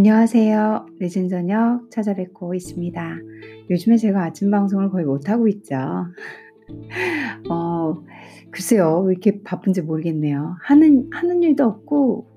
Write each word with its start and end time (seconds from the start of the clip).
안녕하세요. 0.00 0.86
늦은 0.98 1.28
저녁 1.28 1.90
찾아뵙고 1.90 2.54
있습니다. 2.54 3.18
요즘에 3.68 3.98
제가 3.98 4.24
아침 4.24 4.50
방송을 4.50 4.88
거의 4.88 5.04
못하고 5.04 5.46
있죠. 5.48 5.76
어, 7.50 8.02
글쎄요. 8.50 9.02
왜 9.02 9.12
이렇게 9.12 9.42
바쁜지 9.42 9.82
모르겠네요. 9.82 10.56
하는, 10.62 11.10
하는 11.12 11.42
일도 11.42 11.64
없고, 11.64 12.30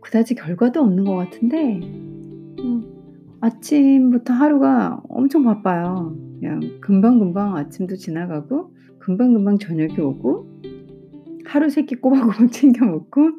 그다지 0.00 0.34
결과도 0.34 0.80
없는 0.80 1.04
것 1.04 1.14
같은데, 1.14 1.78
음, 1.78 2.82
아침부터 3.40 4.34
하루가 4.34 5.00
엄청 5.08 5.44
바빠요. 5.44 6.12
그냥 6.40 6.80
금방금방 6.80 7.56
아침도 7.56 7.94
지나가고, 7.94 8.74
금방금방 8.98 9.58
저녁이 9.58 10.00
오고, 10.00 10.60
하루 11.46 11.70
세 11.70 11.82
끼 11.86 11.94
꼬박꼬박 11.96 12.50
챙겨 12.52 12.84
먹고 12.86 13.30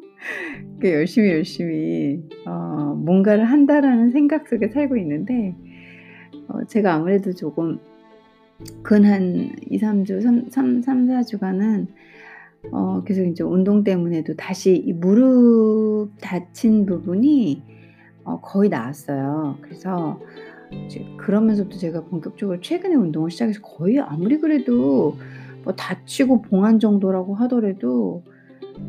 열심히 0.82 1.30
열심히 1.30 2.22
어 2.46 2.94
뭔가를 2.96 3.44
한다라는 3.44 4.10
생각 4.10 4.48
속에 4.48 4.68
살고 4.68 4.96
있는데 4.96 5.54
어 6.48 6.64
제가 6.64 6.94
아무래도 6.94 7.32
조금 7.34 7.78
근한 8.82 9.52
2-3 9.70 10.04
주, 10.06 10.20
3 10.20 10.50
3 10.50 10.80
3-4 10.80 11.26
주간은 11.26 11.88
어 12.72 13.02
계속 13.04 13.22
인제 13.22 13.44
운동 13.44 13.84
때문에도 13.84 14.34
다시 14.34 14.74
이 14.74 14.92
무릎 14.92 16.10
다친 16.20 16.86
부분이 16.86 17.62
어 18.24 18.40
거의 18.40 18.68
나았어요. 18.68 19.58
그래서 19.62 20.20
이제 20.86 21.04
그러면서도 21.16 21.70
제가 21.78 22.04
본격적으로 22.04 22.60
최근에 22.60 22.94
운동을 22.94 23.30
시작해서 23.30 23.60
거의 23.62 24.00
아무리 24.00 24.38
그래도 24.38 25.16
뭐 25.68 25.74
다치고 25.74 26.42
봉한 26.42 26.78
정도라고 26.80 27.34
하더라도 27.34 28.24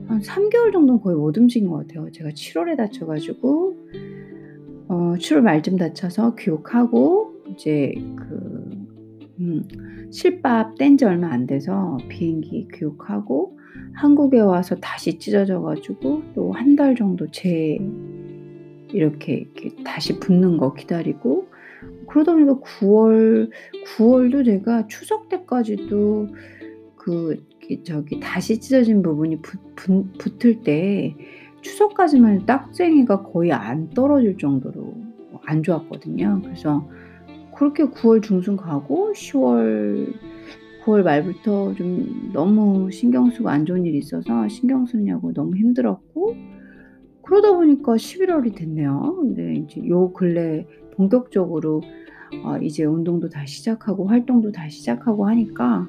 한 0.08 0.22
3 0.22 0.50
개월 0.50 0.72
정도는 0.72 1.02
거의 1.02 1.18
못 1.18 1.38
움직인 1.38 1.70
것 1.70 1.88
같아요. 1.88 2.12
제가 2.12 2.32
7 2.34 2.60
월에 2.60 2.76
다쳐 2.76 3.06
가지고 3.06 3.76
어 4.88 5.14
7월 5.18 5.42
말쯤 5.42 5.78
다쳐서 5.78 6.36
귀국하고 6.36 7.34
이제 7.54 7.94
그 8.16 8.70
음 9.40 9.64
실밥 10.12 10.76
뗀 10.76 10.98
지 10.98 11.06
얼마 11.06 11.32
안 11.32 11.48
돼서 11.48 11.98
비행기 12.10 12.68
귀국하고 12.74 13.58
한국에 13.94 14.40
와서 14.40 14.76
다시 14.76 15.18
찢어져 15.18 15.62
가지고 15.62 16.24
또1달 16.36 16.98
정도 16.98 17.28
재 17.32 17.80
이렇게, 18.92 19.34
이렇게 19.34 19.76
다시 19.84 20.20
붙는 20.20 20.58
거 20.58 20.74
기다리고 20.74 21.48
그러다 22.08 22.34
보니까 22.34 22.60
9월 22.60 23.50
9 23.98 24.10
월도 24.10 24.44
제가 24.44 24.88
추석 24.88 25.30
때까지도 25.30 26.28
그 27.10 27.44
저기 27.84 28.20
다시 28.20 28.60
찢어진 28.60 29.02
부분이 29.02 29.42
붙붙 29.42 30.14
붙을 30.20 30.62
때 30.64 31.16
추석까지만 31.62 32.36
해도 32.36 32.46
딱쟁이가 32.46 33.24
거의 33.24 33.52
안 33.52 33.90
떨어질 33.90 34.38
정도로 34.38 34.94
안 35.46 35.64
좋았거든요. 35.64 36.42
그래서 36.44 36.88
그렇게 37.56 37.86
9월 37.86 38.22
중순 38.22 38.56
가고 38.58 39.12
10월 39.14 40.14
9월 40.84 41.04
말부터 41.04 41.74
좀 41.74 42.30
너무 42.32 42.92
신경 42.92 43.32
쓰고 43.32 43.50
안 43.50 43.66
좋은 43.66 43.86
일이 43.86 43.98
있어서 43.98 44.48
신경 44.48 44.86
쓰느냐고 44.86 45.34
너무 45.34 45.56
힘들었고 45.58 46.36
그러다 47.24 47.54
보니까 47.54 47.98
11 47.98 48.32
월이 48.32 48.52
됐네요. 48.52 49.16
근데 49.20 49.56
인제 49.56 49.88
요 49.88 50.14
근래 50.14 50.68
본격적으로 50.96 51.82
어 52.44 52.58
이제 52.60 52.86
운동도 52.86 53.30
다시 53.30 53.58
시작하고 53.58 54.08
활동도 54.08 54.52
다시 54.52 54.80
시작하고 54.80 55.28
하니까 55.28 55.88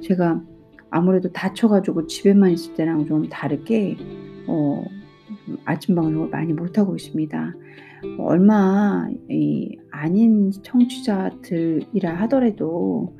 제가 0.00 0.42
아무래도 0.90 1.30
다쳐 1.32 1.68
가지고 1.68 2.06
집에만 2.06 2.50
있을 2.50 2.74
때랑 2.74 3.06
좀 3.06 3.28
다르게 3.28 3.96
어 4.46 4.84
아침 5.64 5.94
방송을 5.94 6.28
많이 6.28 6.52
못하고 6.52 6.96
있습니다. 6.96 7.54
뭐 8.16 8.26
얼마 8.26 9.08
이 9.28 9.76
아닌 9.90 10.50
청취자들이라 10.50 12.14
하더라도 12.22 13.16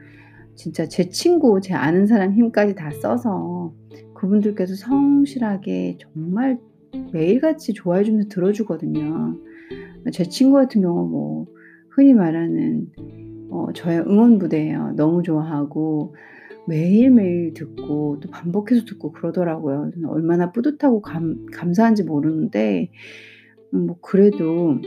진짜 0.55 0.87
제 0.87 1.09
친구, 1.09 1.61
제 1.61 1.75
아는 1.75 2.07
사람 2.07 2.33
힘까지 2.33 2.75
다 2.75 2.91
써서 2.91 3.73
그분들께서 4.15 4.75
성실하게 4.75 5.99
정말 5.99 6.59
매일같이 7.13 7.73
좋아해 7.73 8.05
주면서 8.05 8.29
들어 8.29 8.53
주거든요. 8.53 9.37
제 10.13 10.25
친구 10.25 10.57
같은 10.57 10.83
경우 10.83 11.09
뭐 11.09 11.47
흔히 11.91 12.15
말하는 12.15 12.89
어 13.51 13.69
저의 13.75 14.01
응원 14.01 14.39
부대예요. 14.39 14.93
너무 14.97 15.23
좋아하고 15.23 16.15
매일매일 16.71 17.53
듣고 17.53 18.21
또 18.21 18.31
반복해서 18.31 18.85
듣고 18.85 19.11
그러더라고요. 19.11 19.91
얼마나 20.07 20.53
뿌듯하고 20.53 21.03
감 21.03 21.47
감사한지 21.53 22.05
모르는데 22.05 22.91
음뭐 23.75 23.99
그래도 24.01 24.79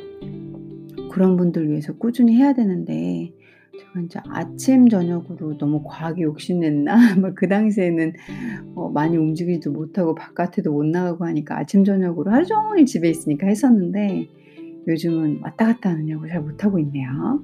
그런 1.11 1.35
분들 1.35 1.69
위해서 1.69 1.93
꾸준히 1.97 2.35
해야 2.35 2.53
되는데 2.53 3.33
제가 3.77 3.99
인제 3.99 4.19
아침 4.29 4.87
저녁으로 4.87 5.57
너무 5.57 5.83
과하게 5.83 6.23
욕심냈나? 6.23 7.15
막 7.19 7.35
그 7.35 7.49
당시에는 7.49 8.13
어 8.75 8.89
많이 8.89 9.17
움직이지도 9.17 9.71
못하고 9.71 10.15
바깥에도 10.15 10.71
못 10.71 10.85
나가고 10.85 11.25
하니까 11.25 11.59
아침 11.59 11.83
저녁으로 11.83 12.31
하루 12.31 12.45
종일 12.45 12.85
집에 12.85 13.09
있으니까 13.09 13.47
했었는데 13.47 14.29
요즘은 14.87 15.41
왔다 15.41 15.65
갔다 15.65 15.89
하느냐고 15.91 16.27
잘 16.27 16.41
못하고 16.41 16.79
있네요. 16.79 17.43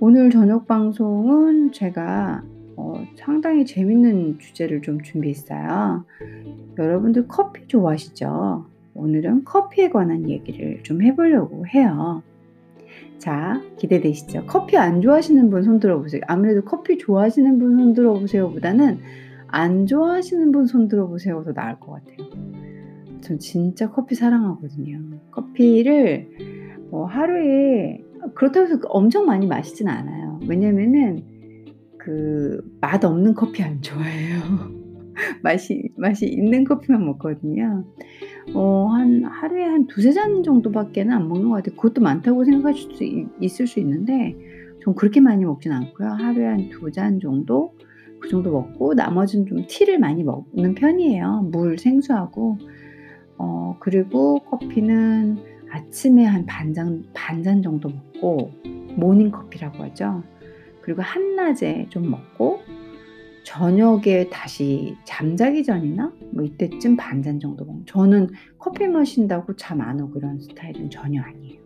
오늘 0.00 0.30
저녁 0.30 0.66
방송은 0.66 1.70
제가 1.72 2.42
어 2.76 2.94
상당히 3.16 3.64
재밌는 3.66 4.38
주제를 4.38 4.82
좀 4.82 5.02
준비했어요. 5.02 6.04
여러분들 6.78 7.28
커피 7.28 7.66
좋아하시죠? 7.66 8.66
오늘은 8.94 9.44
커피에 9.44 9.90
관한 9.90 10.28
얘기를 10.28 10.82
좀 10.82 11.02
해 11.02 11.14
보려고 11.16 11.66
해요. 11.66 12.22
자, 13.18 13.60
기대되시죠? 13.78 14.44
커피 14.46 14.76
안 14.76 15.00
좋아하시는 15.00 15.48
분 15.50 15.62
손 15.64 15.80
들어 15.80 15.98
보세요. 16.00 16.20
아무래도 16.26 16.62
커피 16.64 16.98
좋아하시는 16.98 17.58
분 17.58 17.78
손 17.78 17.94
들어 17.94 18.12
보세요 18.14 18.50
보다는 18.50 18.98
안 19.48 19.86
좋아하시는 19.86 20.50
분 20.52 20.66
손 20.66 20.88
들어 20.88 21.06
보세요가 21.06 21.44
더 21.44 21.52
나을 21.52 21.78
것 21.78 21.92
같아요. 21.92 22.28
전 23.20 23.38
진짜 23.38 23.90
커피 23.90 24.14
사랑하거든요. 24.14 24.98
커피를 25.30 26.28
뭐 26.90 27.06
하루에 27.06 28.02
그렇다고 28.34 28.66
해서 28.66 28.78
엄청 28.88 29.26
많이 29.26 29.46
마시진 29.46 29.88
않아요. 29.88 30.40
왜냐면은 30.48 31.24
그 32.04 32.60
맛 32.80 33.04
없는 33.04 33.34
커피 33.34 33.62
안 33.62 33.80
좋아해요. 33.80 34.40
맛이 35.42 35.90
맛이 35.96 36.26
있는 36.26 36.64
커피만 36.64 37.04
먹거든요. 37.06 37.84
어 38.54 38.88
한 38.88 39.24
하루에 39.24 39.66
한2-3잔 39.66 40.44
정도밖에는 40.44 41.12
안 41.14 41.28
먹는 41.28 41.48
것 41.48 41.56
같아요. 41.56 41.76
그것도 41.76 42.00
많다고 42.02 42.44
생각하실 42.44 42.94
수있 42.96 43.28
있을 43.40 43.66
수 43.66 43.78
있는데 43.80 44.34
전 44.82 44.94
그렇게 44.94 45.20
많이 45.20 45.44
먹진 45.44 45.72
않고요. 45.72 46.08
하루에 46.08 46.46
한2잔 46.56 47.20
정도 47.22 47.74
그 48.20 48.28
정도 48.28 48.50
먹고 48.52 48.94
나머지는 48.94 49.46
좀 49.46 49.64
티를 49.68 49.98
많이 49.98 50.24
먹는 50.24 50.74
편이에요. 50.74 51.50
물 51.52 51.78
생수하고. 51.78 52.58
어 53.38 53.76
그리고 53.80 54.38
커피는 54.40 55.38
아침에 55.70 56.24
한 56.24 56.46
반잔 56.46 57.04
반잔 57.14 57.62
정도 57.62 57.88
먹고 57.88 58.50
모닝 58.96 59.30
커피라고 59.30 59.82
하죠. 59.84 60.22
그리고 60.82 61.02
한낮에 61.02 61.86
좀 61.90 62.10
먹고 62.10 62.60
저녁에 63.44 64.28
다시 64.30 64.94
잠자기 65.04 65.64
전이나 65.64 66.12
뭐 66.32 66.44
이때쯤 66.44 66.96
반잔 66.96 67.40
정도 67.40 67.64
먹는 67.64 67.86
저는 67.86 68.28
커피 68.58 68.86
마신다고 68.86 69.56
잠 69.56 69.80
안 69.80 70.00
오고 70.00 70.18
이런 70.18 70.38
스타일은 70.40 70.90
전혀 70.90 71.22
아니에요. 71.22 71.60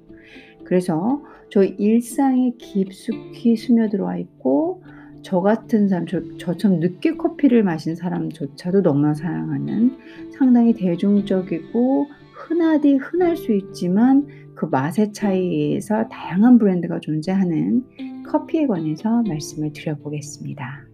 그래서 0.64 1.22
저희 1.50 1.68
일상에 1.78 2.52
깊숙이 2.58 3.56
스며들어와 3.56 4.16
있고 4.18 4.82
저 5.22 5.40
같은 5.40 5.88
사람 5.88 6.06
저 6.06 6.22
저처럼 6.38 6.80
늦게 6.80 7.16
커피를 7.16 7.62
마신 7.62 7.94
사람조차도 7.94 8.82
너무나 8.82 9.14
사랑하는 9.14 9.96
상당히 10.32 10.72
대중적이고 10.72 12.06
흔하디 12.32 12.94
흔할 12.94 13.36
수 13.36 13.52
있지만 13.52 14.26
그 14.54 14.66
맛의 14.66 15.12
차이에서 15.12 16.08
다양한 16.08 16.58
브랜드가 16.58 17.00
존재하는 17.00 17.84
커피에 18.26 18.66
관해서 18.66 19.22
말씀을 19.22 19.72
드려 19.72 19.96
보겠습니다. 19.96 20.84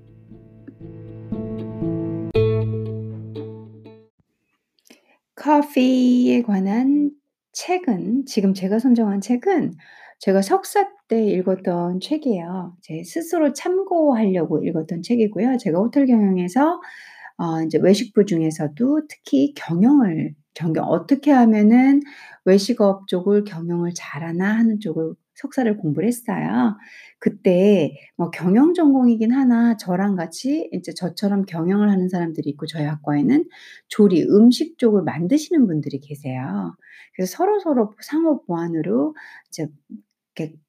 커피에 5.34 6.43
관한 6.43 7.11
책은 7.52 8.26
지금 8.26 8.55
제가 8.55 8.79
선정한 8.79 9.20
책은 9.20 9.73
제가 10.20 10.40
석사 10.43 10.88
때 11.08 11.26
읽었던 11.26 12.00
책이에요. 12.00 12.76
제 12.81 13.02
스스로 13.02 13.52
참고하려고 13.52 14.62
읽었던 14.64 15.02
책이고요. 15.02 15.58
제가 15.58 15.78
호텔 15.78 16.06
경영에서 16.06 16.81
어 17.38 17.62
인제 17.62 17.78
외식부 17.78 18.25
중에서도 18.25 19.06
특히 19.08 19.52
경영을 19.55 20.35
경영 20.55 20.85
어떻게 20.85 21.31
하면은 21.32 22.00
외식업 22.44 23.08
쪽을 23.08 23.44
경영을 23.44 23.93
잘하나 23.94 24.56
하는 24.56 24.81
쪽을 24.81 25.14
석사를 25.34 25.76
공부를 25.79 26.08
했어요. 26.08 26.76
그때 27.19 27.94
뭐 28.17 28.31
경영 28.31 28.75
전공이긴 28.75 29.32
하나 29.32 29.76
저랑 29.76 30.17
같이 30.17 30.69
이제 30.73 30.93
저처럼 30.94 31.44
경영을 31.46 31.90
하는 31.90 32.08
사람들이 32.08 32.50
있고 32.50 32.67
저희 32.67 32.84
학과에는 32.84 33.44
조리, 33.88 34.25
음식 34.25 34.79
쪽을 34.79 35.02
만드시는 35.02 35.67
분들이 35.67 36.00
계세요. 36.00 36.75
그래서 37.14 37.37
서로 37.37 37.61
서로 37.61 37.94
상호 38.00 38.44
보완으로 38.44 39.14
이제 39.49 39.69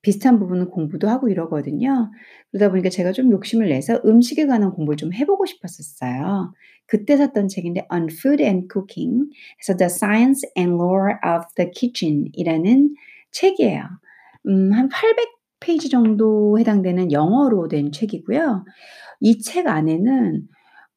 비슷한 0.01 0.39
부분은 0.39 0.69
공부도 0.71 1.07
하고 1.07 1.29
이러거든요. 1.29 2.11
그러다 2.51 2.69
보니까 2.69 2.89
제가 2.89 3.13
좀 3.13 3.31
욕심을 3.31 3.69
내서 3.69 4.01
음식에 4.05 4.45
관한 4.45 4.71
공부를 4.71 4.97
좀 4.97 5.13
해 5.13 5.25
보고 5.25 5.45
싶었었어요. 5.45 6.53
그때 6.85 7.15
샀던 7.17 7.47
책인데 7.47 7.87
On 7.91 8.07
Food 8.11 8.43
and 8.43 8.67
Cooking 8.71 9.29
그래서 9.57 9.77
The 9.77 9.85
Science 9.87 10.49
and 10.57 10.73
Lore 10.75 11.13
of 11.25 11.45
the 11.55 11.71
Kitchen 11.71 12.25
이라는 12.33 12.93
책이에요. 13.31 13.83
음 14.47 14.71
한 14.73 14.89
800 14.89 15.29
페이지 15.59 15.89
정도 15.89 16.59
해당되는 16.59 17.11
영어로 17.11 17.67
된 17.69 17.91
책이고요. 17.91 18.65
이 19.21 19.39
책 19.41 19.67
안에는 19.67 20.47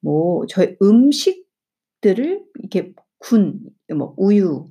뭐 0.03 0.47
저희 0.49 0.77
음식들을 0.83 2.43
이렇게 2.61 2.93
군 3.19 3.61
뭐 3.95 4.15
우유 4.19 4.67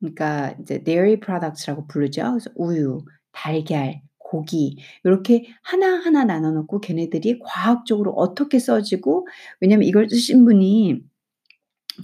그러니까 0.00 0.54
이제 0.60 0.82
dairy 0.84 1.20
products라고 1.20 1.86
부르죠. 1.86 2.22
그래서 2.32 2.50
우유, 2.56 2.98
달걀, 3.32 4.02
고기 4.18 4.78
요렇게 5.06 5.46
하나하나 5.62 6.24
나눠 6.24 6.50
놓고 6.52 6.80
걔네들이 6.80 7.40
과학적으로 7.40 8.12
어떻게 8.12 8.58
써지고 8.58 9.26
왜냐면 9.60 9.86
이걸 9.88 10.08
쓰신 10.10 10.44
분이 10.44 11.00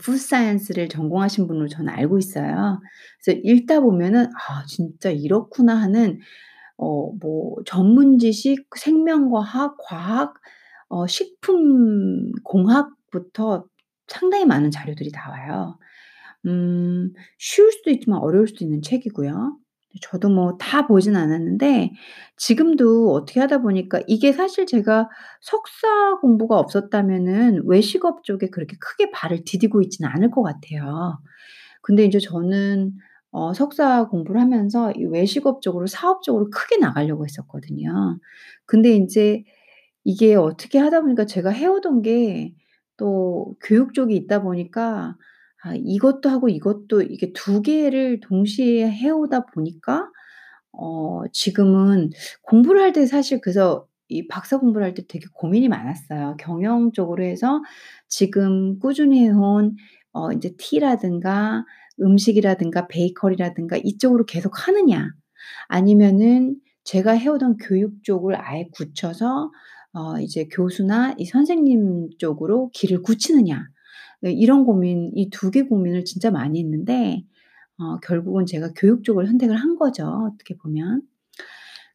food 0.02 0.18
science를 0.18 0.88
전공하신 0.88 1.46
분으로 1.46 1.68
저는 1.68 1.92
알고 1.92 2.18
있어요. 2.18 2.80
그래서 3.24 3.40
읽다 3.44 3.80
보면은 3.80 4.26
'아 4.26 4.64
진짜 4.66 5.10
이렇구나.' 5.10 5.76
하는 5.80 6.18
어 6.78 7.12
뭐 7.22 7.56
전문 7.66 8.18
지식, 8.18 8.66
생명과학, 8.76 9.76
과학, 9.80 10.34
어 10.88 11.06
식품 11.06 12.32
공학부터 12.44 13.66
상당히 14.08 14.46
많은 14.46 14.70
자료들이 14.72 15.10
나와요. 15.12 15.78
음 16.46 17.12
쉬울 17.38 17.72
수도 17.72 17.90
있지만 17.90 18.20
어려울 18.20 18.48
수도 18.48 18.64
있는 18.64 18.82
책이고요. 18.82 19.56
저도 20.02 20.28
뭐 20.28 20.56
다 20.58 20.86
보진 20.86 21.16
않았는데 21.16 21.92
지금도 22.36 23.12
어떻게 23.12 23.40
하다 23.40 23.58
보니까 23.62 24.00
이게 24.06 24.32
사실 24.32 24.66
제가 24.66 25.08
석사 25.40 26.16
공부가 26.20 26.58
없었다면은 26.58 27.62
외식업 27.66 28.22
쪽에 28.24 28.50
그렇게 28.50 28.76
크게 28.78 29.10
발을 29.10 29.44
디디고 29.44 29.82
있지는 29.82 30.08
않을 30.10 30.30
것 30.30 30.42
같아요. 30.42 31.18
근데 31.82 32.04
인제 32.04 32.18
저는 32.20 32.92
어 33.32 33.54
석사 33.54 34.08
공부를 34.08 34.40
하면서 34.40 34.92
이 34.92 35.04
외식업 35.04 35.62
쪽으로 35.62 35.86
사업적으로 35.86 36.50
크게 36.50 36.78
나가려고 36.78 37.24
했었거든요. 37.26 38.18
근데 38.66 38.90
인제 38.92 39.44
이게 40.04 40.34
어떻게 40.36 40.78
하다 40.78 41.02
보니까 41.02 41.26
제가 41.26 41.50
해 41.50 41.66
오던 41.66 42.02
게 42.02 42.54
또 42.98 43.54
교육 43.62 43.94
쪽이 43.94 44.14
있다 44.16 44.42
보니까 44.42 45.16
아 45.62 45.74
이것도 45.76 46.28
하고 46.30 46.48
이것도 46.48 47.02
이게 47.02 47.32
두 47.34 47.62
개를 47.62 48.20
동시에 48.20 48.90
해 48.90 49.10
오다 49.10 49.46
보니까 49.46 50.10
어 50.72 51.22
지금은 51.32 52.10
공부를 52.42 52.82
할 52.82 52.92
때 52.92 53.06
사실 53.06 53.40
그래서 53.42 53.86
이 54.08 54.26
박사 54.28 54.58
공부를 54.58 54.86
할 54.86 54.94
때 54.94 55.04
되게 55.08 55.26
고민이 55.34 55.68
많았어요. 55.68 56.36
경영 56.40 56.92
쪽으로 56.92 57.24
해서 57.24 57.62
지금 58.08 58.78
꾸준히 58.80 59.24
해온 59.28 59.76
어 60.12 60.32
인제 60.32 60.54
티라든가 60.58 61.64
음식이라든가 62.00 62.88
베이커리라든가 62.88 63.76
이쪽으로 63.84 64.24
계속 64.26 64.66
하느냐 64.68 65.10
아니면은 65.68 66.56
제가 66.84 67.12
해 67.12 67.28
오던 67.28 67.58
교육 67.58 68.02
쪽을 68.04 68.36
아예 68.40 68.68
굳혀서 68.72 69.50
어 69.92 70.20
이제 70.20 70.46
교수나 70.50 71.14
이 71.18 71.24
선생님 71.26 72.10
쪽으로 72.18 72.70
길을 72.74 73.02
굳히느냐. 73.02 73.66
네 74.22 74.32
이런 74.32 74.64
고민 74.64 75.12
이 75.16 75.30
두 75.30 75.50
개 75.50 75.62
고민을 75.62 76.04
진짜 76.04 76.30
많이 76.30 76.60
했는데 76.60 77.24
어 77.78 77.98
결국은 78.00 78.46
제가 78.46 78.72
교육 78.76 79.04
쪽을 79.04 79.26
선택을 79.28 79.56
한 79.56 79.76
거죠 79.76 80.06
어떻게 80.34 80.56
보면. 80.58 81.02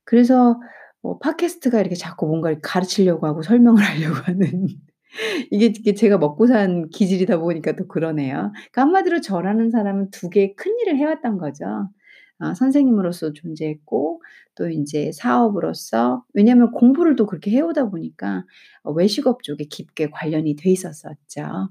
그래서 0.06 0.60
뭐 1.02 1.20
팟캐스트가 1.20 1.80
이렇게 1.82 1.96
자꾸 1.96 2.28
뭔가를 2.28 2.60
가르치려고 2.62 3.28
하고 3.28 3.42
설명을 3.44 3.82
하려고 3.84 4.16
하는 4.24 4.68
이게 5.52 5.68
이게 5.68 5.94
제가 5.96 6.18
먹고 6.20 6.48
산 6.48 6.90
기질이다 6.90 7.40
보니까 7.40 7.76
또 7.76 7.88
그러네요. 7.88 8.52
그러니까 8.54 8.82
한마디로 8.84 9.22
저라는 9.22 9.72
사람은 9.72 10.12
두 10.12 10.30
개의 10.32 10.56
큰 10.56 10.74
일을 10.82 10.98
해 10.98 11.06
왔던 11.06 11.38
거죠. 11.40 11.66
어 12.40 12.54
선생님으로서 12.56 13.34
존재했고 13.34 14.22
또 14.56 14.70
인제 14.70 15.12
사업으로서 15.14 16.26
왜냐면 16.34 16.72
공부를 16.72 17.16
또 17.18 17.26
그렇게 17.28 17.52
해 17.52 17.62
오다 17.62 17.90
보니까 17.92 18.46
어 18.84 18.92
외식업 18.94 19.44
쪽에 19.44 19.66
깊게 19.66 20.10
관련이 20.12 20.56
돼 20.58 20.72
있었었죠. 20.72 21.70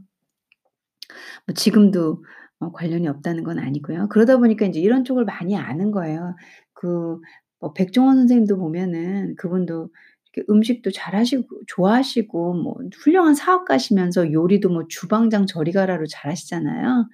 뭐 1.46 1.54
지금도 1.54 2.24
어 2.60 2.72
관련이 2.72 3.08
없다는 3.08 3.44
건 3.44 3.58
아니고요. 3.58 4.08
그러다 4.08 4.38
보니까 4.38 4.66
인제 4.66 4.80
이런 4.80 5.04
쪽을 5.04 5.24
많이 5.24 5.56
아는 5.56 5.90
거예요. 5.90 6.36
그 6.74 7.18
뭐 7.60 7.72
백종원 7.72 8.16
선생님도 8.18 8.58
보면은 8.58 9.36
그분도 9.36 9.88
이렇게 10.34 10.46
음식도 10.52 10.90
잘하시고 10.90 11.62
좋아하시고 11.66 12.52
뭐 12.54 12.74
훌륭한 12.94 13.34
사업가시면서 13.34 14.32
요리도 14.32 14.68
뭐 14.68 14.84
주방장 14.88 15.46
저리 15.46 15.72
가라로 15.72 16.04
잘하시잖아요. 16.06 17.08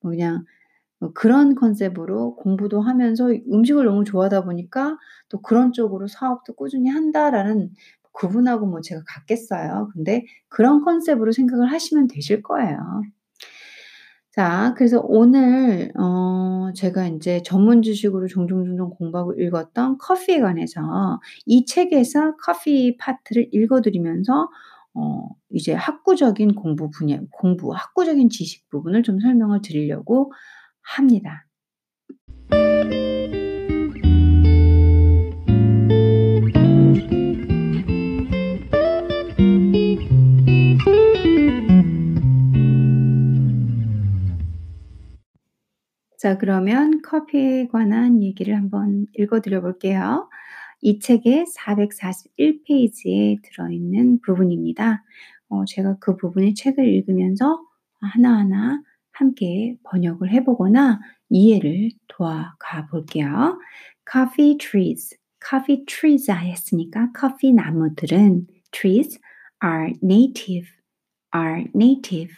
뭐 0.00 0.10
그냥 0.12 0.44
뭐 1.00 1.12
그런 1.14 1.54
컨셉으로 1.56 2.36
공부도 2.36 2.80
하면서 2.82 3.28
음식을 3.52 3.84
너무 3.86 4.04
좋아하다 4.04 4.44
보니까 4.44 4.98
또 5.30 5.42
'그런 5.42 5.72
쪽으로 5.72 6.08
사업도 6.08 6.54
꾸준히 6.54 6.90
한다.'라는 6.90 7.70
그분하고 8.12 8.66
뭐 8.66 8.80
제가 8.82 9.02
같겠어요. 9.06 9.90
근데 9.94 10.24
그런 10.48 10.82
컨셉으로 10.84 11.32
생각을 11.32 11.70
하시면 11.72 12.08
되실 12.08 12.42
거예요. 12.42 12.78
자 14.36 14.74
그래서 14.76 15.00
오늘 15.02 15.92
어 15.98 16.70
제가 16.74 17.06
인제 17.06 17.42
전문 17.42 17.80
지식으로 17.80 18.26
종종 18.26 18.66
종종 18.66 18.90
공부하고 18.90 19.32
읽었던 19.32 19.96
커피에 19.96 20.40
관해서 20.40 21.20
이 21.46 21.64
책에서 21.64 22.36
커피 22.36 22.98
파트를 22.98 23.48
읽어 23.52 23.80
드리면서 23.80 24.50
어 24.92 25.28
이제 25.48 25.72
학구적인 25.72 26.54
공부 26.54 26.90
분야 26.90 27.18
공부 27.30 27.74
학구적인 27.74 28.28
지식 28.28 28.68
부분을 28.68 29.02
좀 29.02 29.20
설명을 29.20 29.62
드리려고 29.62 30.30
합니다. 30.82 31.46
자 46.26 46.38
그러면 46.38 47.02
커피에 47.02 47.68
관한 47.68 48.20
얘기를 48.20 48.56
한번 48.56 49.06
읽어 49.16 49.40
드려 49.40 49.60
볼게요. 49.60 50.28
이 50.80 50.98
책의 50.98 51.46
441 51.46 52.64
페이지에 52.64 53.36
들어있는 53.44 54.22
부분입니다. 54.22 55.04
어 55.48 55.64
제가 55.66 55.98
그 56.00 56.16
부분의 56.16 56.54
책을 56.54 56.84
읽으면서 56.84 57.62
하나하나 58.00 58.82
함께 59.12 59.76
번역을 59.84 60.30
해 60.32 60.42
보거나 60.42 60.98
이해를 61.28 61.90
도와가 62.08 62.88
볼게요. 62.90 63.60
Coffee 64.10 64.58
trees, 64.58 65.16
coffee 65.48 65.84
trees 65.84 66.28
했으니까 66.28 67.12
커피 67.12 67.52
나무들은 67.52 68.48
trees 68.72 69.20
are 69.64 69.92
native, 70.02 70.68
are 71.32 71.66
native 71.72 72.34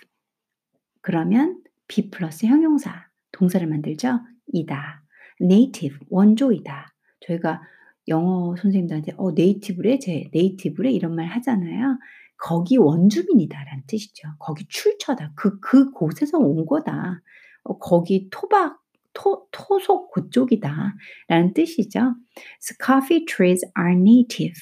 그러면 1.00 1.62
be 1.86 2.10
플러스 2.10 2.44
형용사 2.44 3.07
동사를 3.38 3.66
만들죠. 3.66 4.20
이다. 4.52 5.02
native 5.40 5.98
원조이다. 6.10 6.94
저희가 7.20 7.62
영어 8.08 8.56
선생님들한테 8.56 9.12
"어 9.16 9.32
네이티브래 9.32 9.98
쟤. 9.98 10.30
네이티브래." 10.32 10.90
이런 10.92 11.14
말 11.14 11.26
하잖아요. 11.28 11.98
"거기 12.38 12.76
원주민이다."라는 12.78 13.84
뜻이죠. 13.86 14.28
"거기 14.38 14.64
출처다. 14.68 15.32
그 15.36 15.60
그 15.60 15.90
곳에서 15.92 16.38
온 16.38 16.66
거다. 16.66 17.20
어 17.64 17.78
거기 17.78 18.28
토박 18.30 18.78
토 19.12 19.46
토속 19.52 20.10
그쪽이다."라는 20.12 21.54
뜻이죠. 21.54 22.14
그래서 22.34 22.74
"Coffee 22.84 23.24
trees 23.26 23.66
are 23.78 23.94
native." 24.00 24.60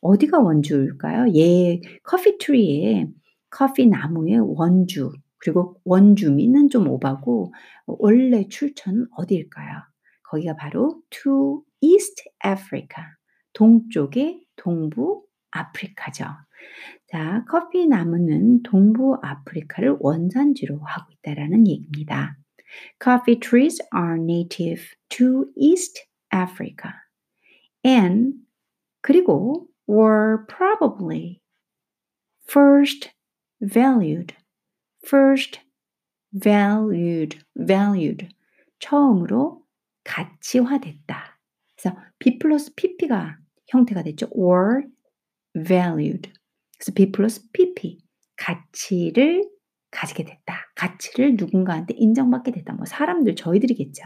어디가 0.00 0.38
원주일까요? 0.40 1.32
예 1.36 1.80
커피 2.04 2.38
트리의 2.38 3.08
커피 3.50 3.86
나무의 3.86 4.38
원주 4.40 5.12
그리고 5.38 5.80
원주민은 5.84 6.70
좀 6.70 6.88
오바고 6.88 7.52
원래 7.86 8.48
출처는 8.48 9.06
어디일까요? 9.12 9.82
거기가 10.24 10.56
바로 10.56 11.02
to 11.10 11.62
East 11.80 12.22
Africa. 12.44 13.04
동쪽의 13.52 14.44
동부 14.56 15.24
아프리카죠. 15.50 16.26
자, 17.08 17.44
커피 17.48 17.86
나무는 17.86 18.62
동부 18.62 19.18
아프리카를 19.22 19.96
원산지로 20.00 20.78
하고 20.84 21.12
있다라는 21.12 21.66
얘기입니다. 21.68 22.36
Coffee 23.02 23.38
trees 23.40 23.80
are 23.94 24.20
native 24.20 24.84
to 25.08 25.46
East 25.56 26.02
Africa. 26.34 26.92
and 27.86 28.34
그리고 29.02 29.68
were 29.86 30.44
probably 30.48 31.40
first 32.44 33.10
valued, 33.60 34.34
first 35.06 35.60
valued, 36.32 37.38
valued. 37.56 38.28
처음으로 38.78 39.62
가치화됐다. 40.04 41.38
그래서 41.76 41.96
B 42.18 42.38
플러스 42.38 42.74
PP가 42.74 43.38
형태가 43.68 44.02
됐죠. 44.02 44.28
or 44.30 44.82
valued. 45.54 46.32
그래서 46.78 46.92
B 46.94 47.12
플러스 47.12 47.50
PP. 47.52 47.98
가치를 48.36 49.48
가지게 49.90 50.24
됐다. 50.24 50.72
가치를 50.74 51.36
누군가한테 51.36 51.94
인정받게 51.96 52.50
됐다. 52.50 52.74
뭐 52.74 52.84
사람들 52.84 53.34
저희들이겠죠. 53.34 54.02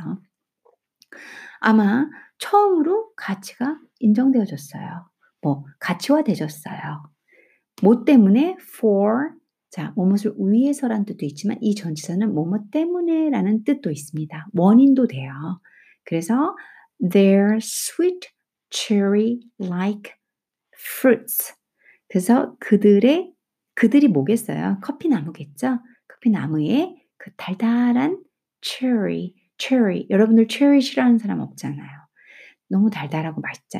아마 1.60 2.08
처음으로 2.38 3.12
가치가 3.16 3.78
인정되어졌어요. 3.98 5.10
뭐 5.42 5.64
가치화 5.80 6.22
되졌어요. 6.22 7.10
뭐 7.82 8.04
때문에 8.04 8.56
for 8.76 9.30
자, 9.70 9.92
뭐뭇을 9.94 10.34
위해서란 10.36 11.04
뜻도 11.04 11.24
있지만 11.26 11.56
이 11.60 11.74
전치사는 11.76 12.34
뭐뭐 12.34 12.58
때문에라는 12.72 13.64
뜻도 13.64 13.90
있습니다. 13.90 14.48
원인도 14.52 15.06
돼요. 15.06 15.32
그래서 16.04 16.56
their 17.00 17.56
sweet 17.56 18.28
cherry 18.70 19.40
like 19.60 20.12
fruits. 20.74 21.54
그래서 22.08 22.56
그들의 22.58 23.32
그들이 23.74 24.08
뭐겠어요? 24.08 24.78
커피 24.82 25.08
나무겠죠? 25.08 25.78
커피 26.08 26.30
나무에 26.30 26.96
그 27.16 27.30
달달한 27.36 28.20
cherry, 28.60 29.34
cherry. 29.56 30.06
여러분들 30.10 30.48
cherry 30.48 30.80
싫어하는 30.80 31.18
사람 31.18 31.40
없잖아요. 31.40 31.88
너무 32.68 32.90
달달하고 32.90 33.40
맛있죠. 33.40 33.78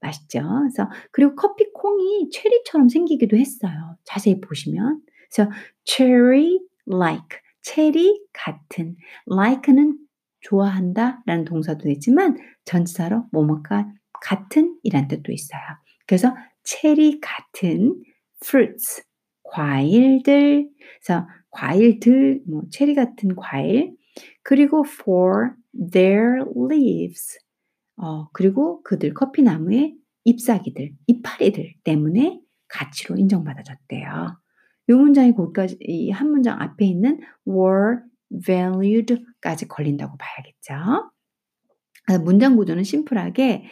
맛있죠. 0.00 0.40
그래서 0.40 0.90
그리고 1.12 1.36
커피 1.36 1.64
콩이 1.72 2.30
체리처럼 2.30 2.88
생기기도 2.88 3.36
했어요. 3.36 3.96
자세히 4.04 4.40
보시면. 4.40 5.00
그래서 5.30 5.50
cherry 5.84 6.58
like 6.86 7.38
체리 7.62 8.24
같은 8.32 8.96
like는 9.30 9.98
좋아한다 10.40 11.22
라는 11.26 11.44
동사도 11.44 11.84
되지만 11.84 12.36
전치사로 12.64 13.26
뭐뭐가 13.32 13.92
같은 14.20 14.78
이란 14.82 15.08
뜻도 15.08 15.32
있어요. 15.32 15.60
그래서 16.06 16.34
체리 16.62 17.20
같은 17.20 18.02
fruits 18.44 19.02
과일들 19.42 20.68
그래서 21.02 21.26
과일들 21.50 22.42
뭐 22.46 22.62
체리 22.70 22.94
같은 22.94 23.34
과일 23.36 23.96
그리고 24.42 24.84
for 24.86 25.52
their 25.92 26.44
leaves 26.70 27.38
어, 27.96 28.28
그리고 28.32 28.82
그들 28.82 29.14
커피 29.14 29.42
나무의 29.42 29.96
잎사귀들 30.24 30.92
이파리들 31.06 31.74
때문에 31.84 32.40
가치로 32.68 33.16
인정받아졌대요. 33.16 34.38
이 34.88 34.92
문장이 34.92 35.34
거기까지 35.34 35.78
이 35.80 36.10
한 36.10 36.30
문장 36.30 36.60
앞에 36.60 36.84
있는 36.86 37.20
were 37.46 37.98
valued까지 38.44 39.68
걸린다고 39.68 40.16
봐야겠죠. 40.18 41.10
문장 42.24 42.56
구조는 42.56 42.84
심플하게 42.84 43.64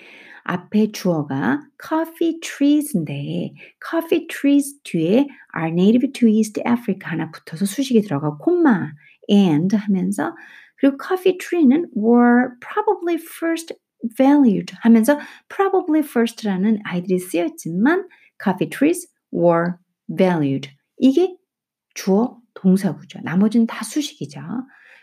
앞에 0.45 0.93
주어가 0.93 1.61
coffee 1.83 2.39
trees인데 2.41 3.55
coffee 3.83 4.27
trees 4.29 4.79
뒤에 4.85 5.27
are 5.57 5.71
native 5.73 6.13
to 6.13 6.29
East 6.29 6.61
Africa 6.61 7.11
하나 7.11 7.31
붙어서 7.31 7.65
수식이 7.65 8.03
들어가고 8.03 8.39
콤마 8.39 8.93
and 9.31 9.75
하면서 9.75 10.35
그리고 10.77 10.99
coffee 11.03 11.37
tree는 11.39 11.89
were 11.97 12.51
probably 12.61 13.17
first 13.19 13.75
valued 14.17 14.73
하면서 14.81 15.19
probably 15.49 16.01
first라는 16.07 16.79
아이들이 16.85 17.19
쓰였지만 17.19 18.07
coffee 18.43 18.69
trees 18.71 19.09
were 19.33 19.75
valued 20.09 20.69
이게 20.99 21.37
주어 21.95 22.39
동사구죠. 22.55 23.21
나머지는 23.23 23.67
다 23.67 23.85
수식이죠. 23.85 24.41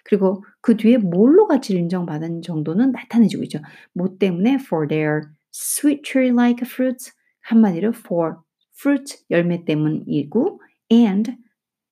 그리고 0.03 0.43
그 0.62 0.75
뒤에 0.75 0.97
뭘로 0.97 1.47
가치를 1.47 1.81
인정받은 1.81 2.41
정도는 2.41 2.91
나타내주고 2.91 3.43
있죠. 3.43 3.59
뭐 3.93 4.17
때문에 4.17 4.55
for 4.55 4.88
their 4.88 5.29
sweet 5.53 6.01
cherry-like 6.03 6.67
fruits 6.67 7.13
한마디로 7.41 7.89
for 7.89 8.38
fruit 8.77 9.23
열매 9.29 9.63
때문이고 9.63 10.62
and 10.91 11.33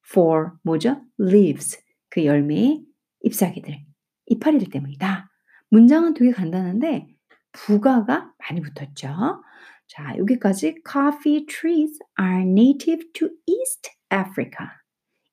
for 0.10 0.52
뭐죠? 0.64 1.02
leaves 1.20 1.82
그 2.10 2.26
열매의 2.26 2.84
잎사귀들 3.22 3.80
이파리들 4.28 4.70
때문이다. 4.70 5.30
문장은 5.70 6.14
되게 6.14 6.32
간단한데 6.32 7.08
부가가 7.54 8.34
많이 8.40 8.62
붙었죠. 8.62 9.42
자, 9.91 10.17
여기까지 10.19 10.83
coffee 10.85 11.47
trees 11.47 11.99
are 12.19 12.45
native 12.45 13.05
to 13.15 13.31
East 13.47 13.91
Africa 14.11 14.73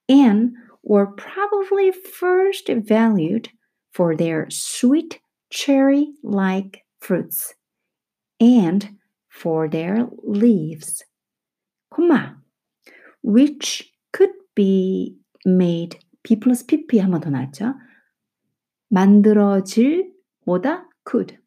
and 0.08 0.52
were 0.82 1.06
probably 1.16 1.90
first 1.90 2.68
valued 2.68 3.48
for 3.92 4.16
their 4.16 4.46
sweet 4.50 5.20
cherry-like 5.50 6.84
fruits 7.00 7.54
and 8.40 8.96
for 9.28 9.68
their 9.68 10.06
leaves, 10.22 11.04
comma, 11.92 12.36
which 13.22 13.92
could 14.12 14.30
be 14.54 15.16
made 15.44 15.98
B 16.22 16.36
플러스 16.40 16.66
PP 16.66 17.00
한 17.00 17.10
번 17.10 17.20
더 17.20 17.30
나왔죠. 17.30 17.74
만들어질 18.88 20.12
뭐다? 20.46 20.88
could 21.04 21.38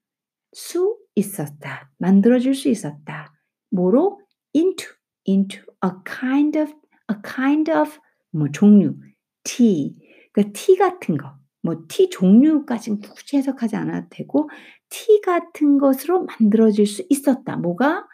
수 0.53 0.97
있었다. 1.14 1.90
만들어질 1.98 2.54
수 2.54 2.68
있었다. 2.68 3.32
뭐로? 3.70 4.20
into, 4.54 4.88
into 5.26 5.62
a 5.84 5.90
kind 6.06 6.58
of, 6.58 6.72
a 7.10 7.16
kind 7.24 7.70
of 7.70 7.98
뭐 8.30 8.48
종류, 8.52 8.96
tea. 9.44 9.96
그러니까 10.32 10.52
티 10.58 10.76
같은 10.76 11.16
거. 11.16 11.36
뭐 11.62 11.86
티 11.88 12.10
종류까지는 12.10 13.00
굳이 13.00 13.36
해석하지 13.36 13.76
않아도 13.76 14.08
되고 14.10 14.50
티 14.88 15.20
같은 15.20 15.78
것으로 15.78 16.24
만들어질 16.24 16.86
수 16.86 17.04
있었다. 17.08 17.56
뭐가? 17.56 18.06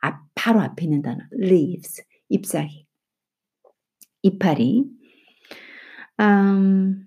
앞, 0.00 0.20
바로 0.34 0.60
앞에 0.60 0.84
있는 0.84 1.02
단어. 1.02 1.18
leaves. 1.32 2.02
잎사귀. 2.28 2.86
이파리. 4.22 4.84
음, 6.20 7.06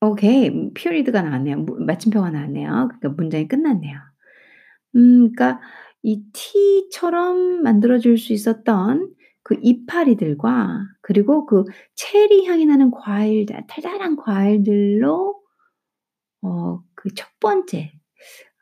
오케이. 0.00 0.72
피어리드가 0.74 1.22
나왔네요. 1.22 1.64
마침표가 1.64 2.30
나왔네요. 2.30 2.70
그러니까 2.88 3.08
문장이 3.10 3.48
끝났네요. 3.48 3.98
음 4.96 5.32
그러니까 5.32 5.60
이 6.02 6.22
티처럼 6.32 7.62
만들어질 7.62 8.18
수 8.18 8.32
있었던 8.32 9.12
그 9.42 9.56
이파리들과 9.62 10.80
그리고 11.02 11.46
그 11.46 11.64
체리 11.94 12.46
향이 12.46 12.66
나는 12.66 12.90
과일들 12.90 13.64
달달한 13.68 14.16
과일들로 14.16 15.40
어 16.42 16.82
그 16.96 17.10
첫 17.14 17.28
번째 17.40 17.92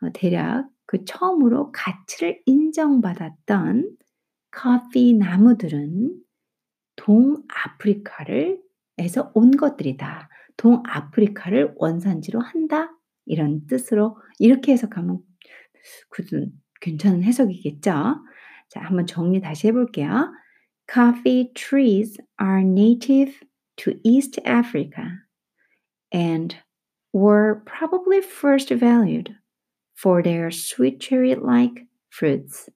어 0.02 0.10
대략 0.14 0.68
그 0.86 1.04
처음으로 1.04 1.72
가치를 1.72 2.42
인정받았던 2.46 3.96
커피 4.52 5.14
나무들은 5.14 6.14
동아프리카를 6.96 8.60
에서 8.98 9.30
온 9.34 9.52
것들이다. 9.52 10.28
동아프리카를 10.58 11.74
원산지로 11.76 12.40
한다. 12.40 12.92
이런 13.26 13.66
뜻으로 13.66 14.18
이렇게 14.38 14.72
해석하면 14.72 15.20
그든 16.09 16.51
괜찮은 16.81 17.23
해석이겠죠. 17.23 18.15
자, 18.69 18.79
한번 18.79 19.05
정리 19.05 19.41
다시 19.41 19.67
해볼게요. 19.67 20.31
Coffee 20.87 21.51
trees 21.53 22.17
are 22.39 22.61
native 22.61 23.33
to 23.77 23.93
East 24.03 24.39
Africa 24.45 25.03
and 26.13 26.55
were 27.13 27.61
probably 27.65 28.21
first 28.21 28.69
valued 28.69 29.35
for 29.95 30.21
their 30.23 30.51
sweet 30.51 30.99
cherry-like 30.99 31.85
fruits 32.09 32.69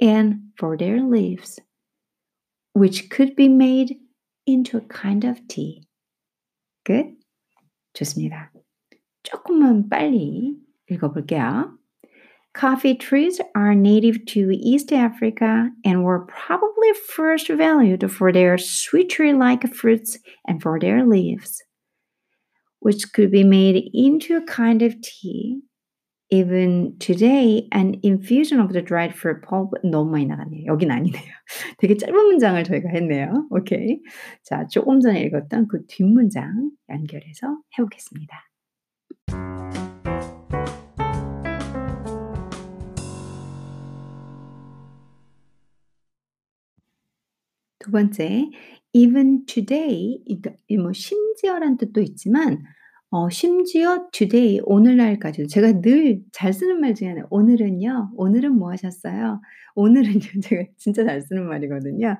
and 0.00 0.52
for 0.56 0.76
their 0.76 1.00
leaves, 1.00 1.60
which 2.74 3.08
could 3.08 3.34
be 3.34 3.48
made 3.48 3.96
into 4.46 4.76
a 4.76 4.82
kind 4.82 5.24
of 5.24 5.40
tea. 5.48 5.86
끝. 6.84 7.06
좋습니다. 7.94 8.52
조금만 9.22 9.88
빨리 9.88 10.56
읽어볼게요. 10.88 11.75
Coffee 12.56 12.94
trees 12.94 13.40
are 13.54 13.74
native 13.74 14.26
to 14.26 14.50
East 14.52 14.92
Africa 14.92 15.70
and 15.86 16.04
were 16.04 16.26
probably 16.26 16.92
first 17.08 17.48
valued 17.48 18.10
for 18.12 18.30
their 18.30 18.58
sweet 18.58 19.08
tree 19.08 19.32
like 19.32 19.72
fruits 19.72 20.18
and 20.46 20.60
for 20.60 20.78
their 20.78 21.06
leaves, 21.06 21.62
which 22.80 23.12
could 23.14 23.30
be 23.30 23.42
made 23.42 23.90
into 23.94 24.36
a 24.36 24.42
kind 24.42 24.82
of 24.82 25.00
tea. 25.00 25.62
Even 26.30 26.96
today, 26.98 27.68
an 27.72 28.00
infusion 28.02 28.58
of 28.60 28.72
the 28.72 28.80
dried 28.80 29.14
fruit 29.14 29.42
pulp 29.42 29.72
너무 29.84 30.10
많이 30.10 30.26
나갔네요. 30.26 30.64
여긴 30.66 30.90
아니네요. 30.90 31.22
되게 31.78 31.96
짧은 31.96 32.14
문장을 32.14 32.62
저희가 32.64 32.88
했네요. 32.88 33.46
오케이. 33.50 34.00
자, 34.42 34.66
조금 34.66 35.00
전에 35.00 35.22
읽었던 35.24 35.68
그 35.68 35.86
뒷문장 35.86 36.70
연결해서 36.88 37.58
해보겠습니다. 37.78 38.34
두 47.87 47.91
번째 47.91 48.49
even 48.91 49.45
today 49.45 50.19
뭐 50.77 50.91
심지어란 50.91 51.77
뜻도 51.77 52.01
있지만 52.01 52.61
어 53.09 53.29
심지어 53.29 54.09
today 54.11 54.59
오늘날까지도 54.65 55.47
제가 55.47 55.79
늘 55.79 56.21
잘 56.33 56.51
쓰는 56.51 56.81
말 56.81 56.93
중에 56.93 57.07
하나 57.07 57.25
오늘은요. 57.29 58.11
오늘은 58.17 58.57
뭐 58.57 58.71
하셨어요? 58.71 59.39
오늘은요. 59.75 60.19
제가 60.43 60.63
진짜 60.75 61.05
잘 61.05 61.21
쓰는 61.21 61.47
말이거든요. 61.47 62.17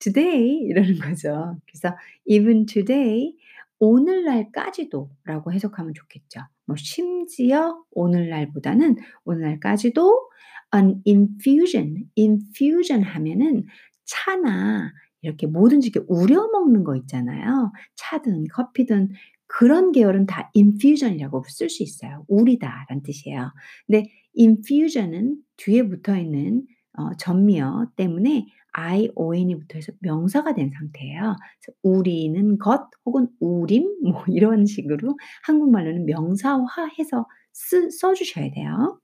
today 0.00 0.58
이러는 0.68 0.98
거죠. 0.98 1.56
그래서 1.66 1.96
even 2.26 2.66
today 2.66 3.36
오늘날까지도 3.78 5.10
라고 5.24 5.52
해석하면 5.52 5.94
좋겠죠. 5.94 6.40
뭐 6.66 6.74
심지어 6.76 7.84
오늘날보다는 7.92 8.96
오늘날까지도 9.24 10.28
an 10.74 11.00
infusion, 11.06 12.04
infusion 12.18 13.04
하면은 13.04 13.66
차나 14.04 14.92
이렇게 15.22 15.46
뭐든지 15.46 15.88
이렇게 15.88 16.06
우려 16.08 16.48
먹는 16.52 16.84
거 16.84 16.96
있잖아요. 16.96 17.72
차든 17.96 18.46
커피든 18.52 19.10
그런 19.46 19.92
계열은 19.92 20.26
다 20.26 20.50
infusion이라고 20.56 21.44
쓸 21.48 21.70
수 21.70 21.82
있어요. 21.82 22.24
우리다라는 22.28 23.02
뜻이에요. 23.02 23.52
근데 23.86 24.10
infusion은 24.38 25.38
뒤에 25.56 25.88
붙어 25.88 26.16
있는 26.16 26.66
어 26.96 27.14
전미어 27.16 27.86
때문에 27.96 28.46
ion이 28.76 29.58
붙어서 29.58 29.92
명사가 30.00 30.54
된 30.54 30.70
상태예요. 30.70 31.36
그래서 31.36 31.78
우리는 31.82 32.58
것 32.58 32.88
혹은 33.04 33.28
우림 33.40 33.84
뭐 34.02 34.24
이런 34.28 34.66
식으로 34.66 35.16
한국말로는 35.44 36.06
명사화해서 36.06 37.26
쓰, 37.52 37.90
써 37.90 38.14
주셔야 38.14 38.50
돼요. 38.50 39.00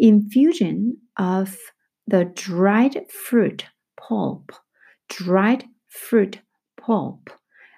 Infusion 0.00 0.94
of 1.18 1.56
the 2.08 2.32
dried 2.34 2.98
fruit 3.10 3.66
pulp. 4.08 4.46
dried 5.08 5.66
fruit 5.88 6.40
pulp. 6.76 7.32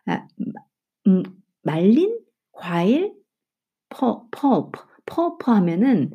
아, 0.07 0.27
음, 1.07 1.23
말린 1.63 2.19
과일 2.53 3.15
pulp. 3.91 4.79
pulp 5.07 5.45
하면은 5.47 6.13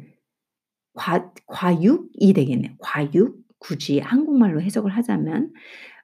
과, 0.93 1.31
과육이 1.47 2.33
되겠네요. 2.33 2.75
과육. 2.79 3.47
굳이 3.59 3.99
한국말로 3.99 4.61
해석을 4.61 4.91
하자면 4.91 5.51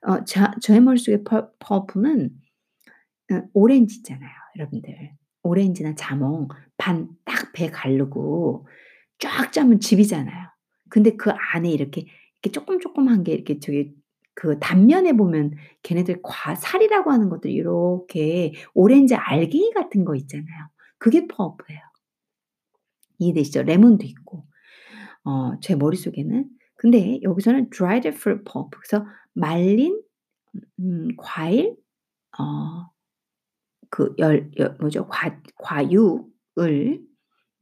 어, 0.08 0.24
자, 0.26 0.54
저의 0.62 0.82
머릿속에 0.82 1.24
pulp는 1.24 2.32
어, 3.32 3.42
오렌지 3.54 3.98
있잖아요, 3.98 4.32
여러분들. 4.58 5.12
오렌지나 5.44 5.96
자몽 5.96 6.48
반 6.78 7.10
딱배 7.26 7.70
가르고 7.70 8.68
쫙 9.20 9.52
짜면 9.52 9.80
집이잖아요. 9.80 10.50
근데 10.90 11.16
그 11.16 11.32
안에 11.32 11.70
이렇게 11.70 12.08
이렇게 12.44 12.52
조금 12.52 12.80
조금한 12.80 13.24
게 13.24 13.32
이렇게 13.34 13.60
저기 13.60 13.96
그 14.36 14.60
단면에 14.60 15.14
보면 15.14 15.54
걔네들 15.84 16.20
과살이라고 16.22 17.12
하는 17.12 17.30
것들이 17.30 17.54
이렇게 17.54 18.54
오렌지 18.74 19.16
알갱이 19.16 19.72
같은 19.74 20.04
거 20.04 20.16
있잖아요. 20.16 20.70
그게 20.98 21.28
퍼프예요. 21.28 21.80
이해되시죠? 23.20 23.64
레몬도 23.64 24.06
있고. 24.06 24.46
어, 25.24 25.58
제 25.62 25.76
머릿속에는 25.76 26.50
근데 26.76 27.22
여기서는 27.22 27.70
dried 27.70 28.10
fruit 28.10 28.44
pulp 28.44 28.72
그래서 28.72 29.06
말린 29.34 30.02
음, 30.80 31.08
과일 31.18 31.78
어, 32.38 32.92
그 33.90 34.14
열, 34.20 34.52
열 34.58 34.76
뭐죠? 34.82 35.08
과, 35.08 35.40
과육을 35.56 37.02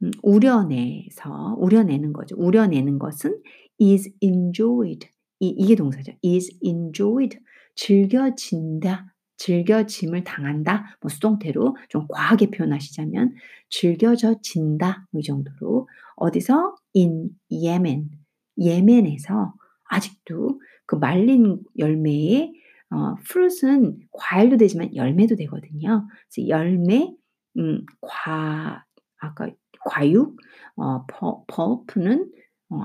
음, 0.02 0.10
우려내서 0.22 1.54
우려내는 1.58 2.12
거죠. 2.12 2.34
우려내는 2.36 2.98
것은 2.98 3.40
is 3.80 4.12
enjoyed 4.20 5.08
이, 5.40 5.48
이게 5.48 5.74
동사죠. 5.74 6.12
is 6.24 6.56
enjoyed 6.62 7.38
즐겨진다. 7.74 9.14
즐겨짐을 9.36 10.22
당한다. 10.24 10.96
뭐 11.00 11.08
수동태로 11.08 11.76
좀 11.88 12.06
과하게 12.08 12.50
표현하시자면 12.50 13.34
즐겨져진다. 13.70 15.08
뭐 15.10 15.20
이 15.20 15.22
정도로 15.24 15.88
어디서 16.16 16.76
in 16.94 17.30
Yemen 17.50 18.10
예멘에서 18.60 19.54
아직도 19.84 20.60
그 20.86 20.96
말린 20.96 21.60
열매에 21.78 22.52
어, 22.90 23.14
fruit은 23.22 23.98
과일도 24.12 24.58
되지만 24.58 24.94
열매도 24.94 25.34
되거든요. 25.36 26.06
그래서 26.30 26.48
열매, 26.48 27.10
음, 27.56 27.86
과 28.02 28.84
아까 29.18 29.48
과육, 29.86 30.36
어, 30.76 31.06
pulp는 31.46 32.20
어, 32.20 32.41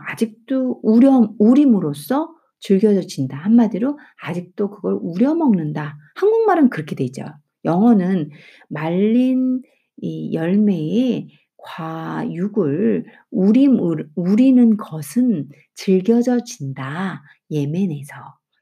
아직도 0.07 0.79
우려 0.83 1.33
우림으로써 1.39 2.33
즐겨진다. 2.59 3.37
한마디로 3.37 3.99
아직도 4.23 4.71
그걸 4.71 4.97
우려 5.01 5.35
먹는다. 5.35 5.97
한국말은 6.15 6.69
그렇게 6.69 6.95
되죠. 6.95 7.23
영어는 7.65 8.31
말린 8.69 9.61
이 9.97 10.33
열매에 10.33 11.27
과육을 11.57 13.05
우림 13.31 13.79
우리는 14.15 14.77
것은 14.77 15.49
즐겨져 15.75 16.39
진다. 16.43 17.23
예멘에서. 17.51 18.15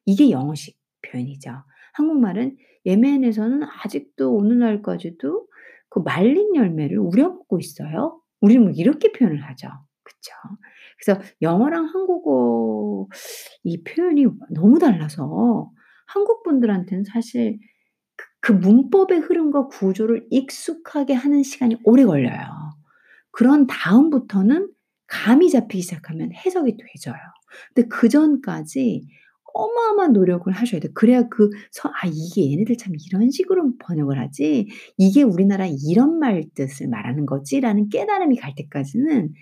이게 0.05 0.29
영어식 0.29 0.77
표현이죠. 1.01 1.51
한국말은 1.93 2.57
예멘에서는 2.85 3.61
아직도 3.83 4.33
오늘날까지도 4.33 5.47
그 5.89 5.99
말린 5.99 6.55
열매를 6.55 6.97
우려먹고 6.99 7.59
있어요. 7.59 8.21
우리는 8.41 8.63
뭐 8.63 8.71
이렇게 8.75 9.11
표현을 9.11 9.43
하죠. 9.43 9.69
그쵸? 10.03 10.31
그래서 10.97 11.21
영어랑 11.41 11.86
한국어 11.86 13.08
이 13.63 13.84
표현이 13.84 14.25
너무 14.51 14.79
달라서 14.79 15.71
한국 16.08 16.43
분들한테는 16.43 17.03
사실 17.03 17.60
그, 18.15 18.25
그 18.39 18.51
문법의 18.53 19.19
흐름과 19.19 19.67
구조를 19.67 20.27
익숙하게 20.29 21.13
하는 21.13 21.43
시간이 21.43 21.77
오래 21.84 22.05
걸려요. 22.05 22.39
그런 23.31 23.67
다음부터는 23.67 24.69
감이 25.08 25.49
잡히기 25.49 25.81
시작하면 25.81 26.31
해석이 26.34 26.77
되져요. 26.77 27.15
근데 27.73 27.88
그 27.89 28.10
전까지 28.10 29.08
어마어마한 29.55 30.13
노력을 30.13 30.51
하셔야 30.51 30.81
돼요. 30.81 30.91
그래야 30.93 31.27
그 31.29 31.49
서, 31.71 31.89
아, 31.89 32.08
이게 32.08 32.51
얘네들 32.51 32.77
참 32.77 32.93
이런 33.08 33.31
식으로 33.31 33.73
번역을 33.79 34.19
하지. 34.19 34.67
이게 34.97 35.23
우리나라 35.23 35.65
이런 35.65 36.19
말 36.19 36.43
뜻을 36.53 36.89
말하는 36.89 37.25
거지라는 37.25 37.89
깨달음이 37.89 38.36
갈 38.36 38.53
때까지는 38.55 39.34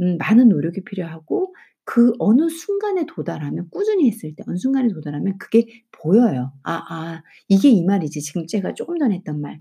음, 0.00 0.18
많은 0.18 0.48
노력이 0.48 0.84
필요하고 0.84 1.54
그 1.84 2.12
어느 2.18 2.48
순간에 2.48 3.06
도달하면 3.06 3.68
꾸준히 3.70 4.08
했을 4.08 4.34
때 4.34 4.42
어느 4.46 4.56
순간에 4.56 4.88
도달하면 4.88 5.38
그게 5.38 5.66
보여요. 5.92 6.52
아, 6.64 6.82
아, 6.88 7.22
이게 7.48 7.70
이 7.70 7.84
말이지. 7.84 8.22
지금 8.22 8.46
제가 8.46 8.74
조금 8.74 8.98
전에 8.98 9.14
했던 9.16 9.40
말. 9.40 9.60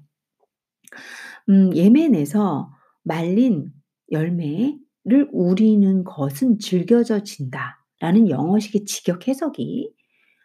음, 1.49 1.75
예멘에서 1.75 2.71
말린 3.03 3.71
열매를 4.11 5.29
우리는 5.31 6.03
것은 6.03 6.59
즐겨져진다 6.59 7.85
라는 7.99 8.29
영어식의 8.29 8.85
직역 8.85 9.27
해석이 9.27 9.93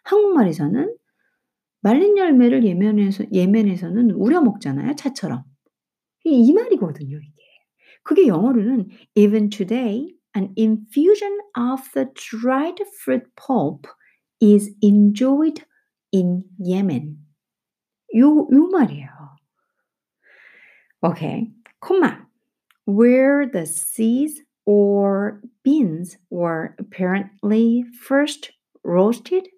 한국말에서는 0.03 0.95
말린 1.81 2.17
열매를 2.17 2.63
예면에서 2.63 3.25
예멘에서는 3.31 4.11
우려 4.11 4.41
먹잖아요, 4.41 4.95
차처럼. 4.95 5.43
이 6.25 6.53
말이거든요, 6.53 7.17
이게. 7.17 7.40
그게 8.02 8.26
영어로는 8.26 8.88
even 9.14 9.50
today 9.50 10.14
an 10.36 10.52
infusion 10.56 11.38
of 11.56 11.80
the 11.94 12.06
dried 12.14 12.80
fruit 13.02 13.24
pulp 13.36 13.86
is 14.40 14.74
enjoyed 14.82 15.64
in 16.12 16.44
Yemen. 16.58 17.18
요, 18.16 18.46
요 18.52 18.68
말이에요. 18.68 19.08
오케이. 21.02 21.52
콤마. 21.80 22.26
where 22.86 23.46
the 23.46 23.66
seeds 23.66 24.40
or 24.64 25.40
beans 25.62 26.16
were 26.30 26.74
apparently 26.78 27.84
first 28.00 28.52
roasted, 28.84 29.48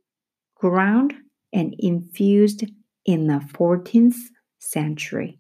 ground, 0.56 1.14
and 1.52 1.74
infused 1.78 2.64
in 3.04 3.26
the 3.26 3.40
14th 3.52 4.16
century. 4.58 5.38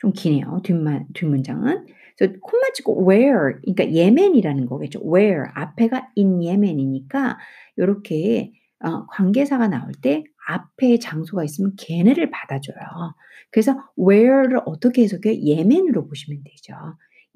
좀 0.00 0.12
기네요. 0.12 0.62
뒷만, 0.64 1.12
뒷문장은. 1.14 1.86
그래서 2.17 2.33
콤마 2.41 2.71
찍고 2.73 3.07
where, 3.07 3.59
그러니까 3.61 3.91
예멘이라는 3.91 4.65
거겠죠. 4.65 4.99
where, 5.01 5.45
앞에가 5.53 6.09
in 6.17 6.43
예멘이니까 6.43 7.37
이렇게 7.77 8.51
어, 8.83 9.05
관계사가 9.07 9.67
나올 9.67 9.91
때 10.01 10.23
앞에 10.47 10.99
장소가 10.99 11.43
있으면 11.43 11.73
걔네를 11.77 12.29
받아줘요. 12.29 12.75
그래서 13.51 13.75
where를 13.97 14.59
어떻게 14.65 15.03
해석해? 15.03 15.41
예멘으로 15.41 16.07
보시면 16.07 16.43
되죠. 16.43 16.73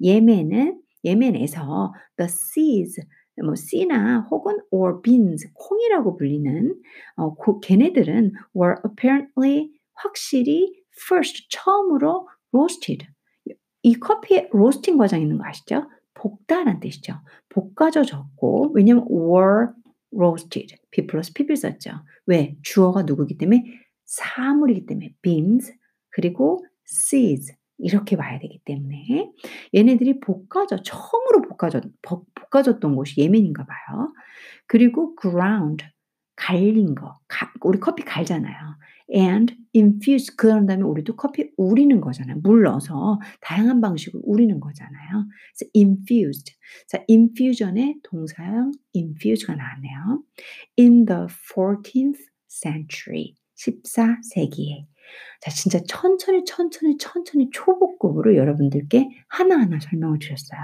예멘은 0.00 0.80
예멘에서 1.04 1.92
the 2.16 2.26
seeds 2.26 3.00
뭐 3.42 3.54
씨나 3.54 4.26
혹은 4.30 4.58
or 4.70 5.00
beans 5.02 5.48
콩이라고 5.54 6.16
불리는 6.16 6.74
어, 7.16 7.34
고, 7.34 7.60
걔네들은 7.60 8.32
were 8.54 8.76
apparently 8.86 9.70
확실히 9.94 10.82
first 11.08 11.46
처음으로 11.50 12.28
roasted 12.52 13.06
이 13.82 13.94
커피에 13.94 14.48
로스팅 14.52 14.96
과정 14.96 15.20
있는 15.20 15.38
거 15.38 15.44
아시죠? 15.44 15.88
볶다란 16.14 16.80
뜻이죠. 16.80 17.20
볶아져 17.48 18.04
졌고 18.04 18.72
왜냐면 18.74 19.06
were 19.10 19.68
roasted 20.14 20.76
be 20.90 21.06
플러스 21.06 21.32
pp를 21.32 21.56
썼죠. 21.56 21.90
왜? 22.26 22.56
주어가 22.62 23.02
누구기 23.02 23.38
때문에 23.38 23.64
사물이기 24.04 24.86
때문에 24.86 25.14
beans 25.22 25.74
그리고 26.10 26.64
seeds 26.88 27.56
이렇게 27.78 28.16
봐야 28.16 28.38
되기 28.38 28.60
때문에 28.64 29.32
얘네들이 29.74 30.20
볶아져 30.20 30.82
처음으로 30.82 31.42
볶아져 31.42 31.80
볶아졌던 32.50 32.94
곳이 32.94 33.20
예멘인가 33.20 33.64
봐요. 33.64 34.12
그리고 34.66 35.16
ground 35.20 35.84
갈린 36.36 36.94
거 36.94 37.18
가, 37.26 37.52
우리 37.62 37.80
커피 37.80 38.04
갈잖아요. 38.04 38.56
And 39.14 39.54
infuse 39.74 40.34
그런 40.36 40.66
다음에 40.66 40.82
우리도 40.82 41.16
커피 41.16 41.50
우리는 41.56 42.00
거잖아요. 42.00 42.38
물 42.42 42.62
넣어서 42.62 43.20
다양한 43.40 43.80
방식으로 43.80 44.22
우리는 44.24 44.58
거잖아요. 44.60 45.26
그래서 45.54 45.70
infused. 45.74 46.54
자, 46.88 47.04
infusion의 47.08 47.96
동사형 48.02 48.72
infuse가 48.94 49.54
나왔네요. 49.54 50.22
In 50.78 51.06
the 51.06 51.26
14th 51.26 52.18
century. 52.48 53.34
14세기에. 53.56 54.86
자, 55.40 55.50
진짜 55.50 55.80
천천히, 55.88 56.44
천천히, 56.44 56.96
천천히 56.98 57.50
초보급으로 57.50 58.36
여러분들께 58.36 59.08
하나하나 59.28 59.78
설명을 59.80 60.18
드렸어요. 60.20 60.60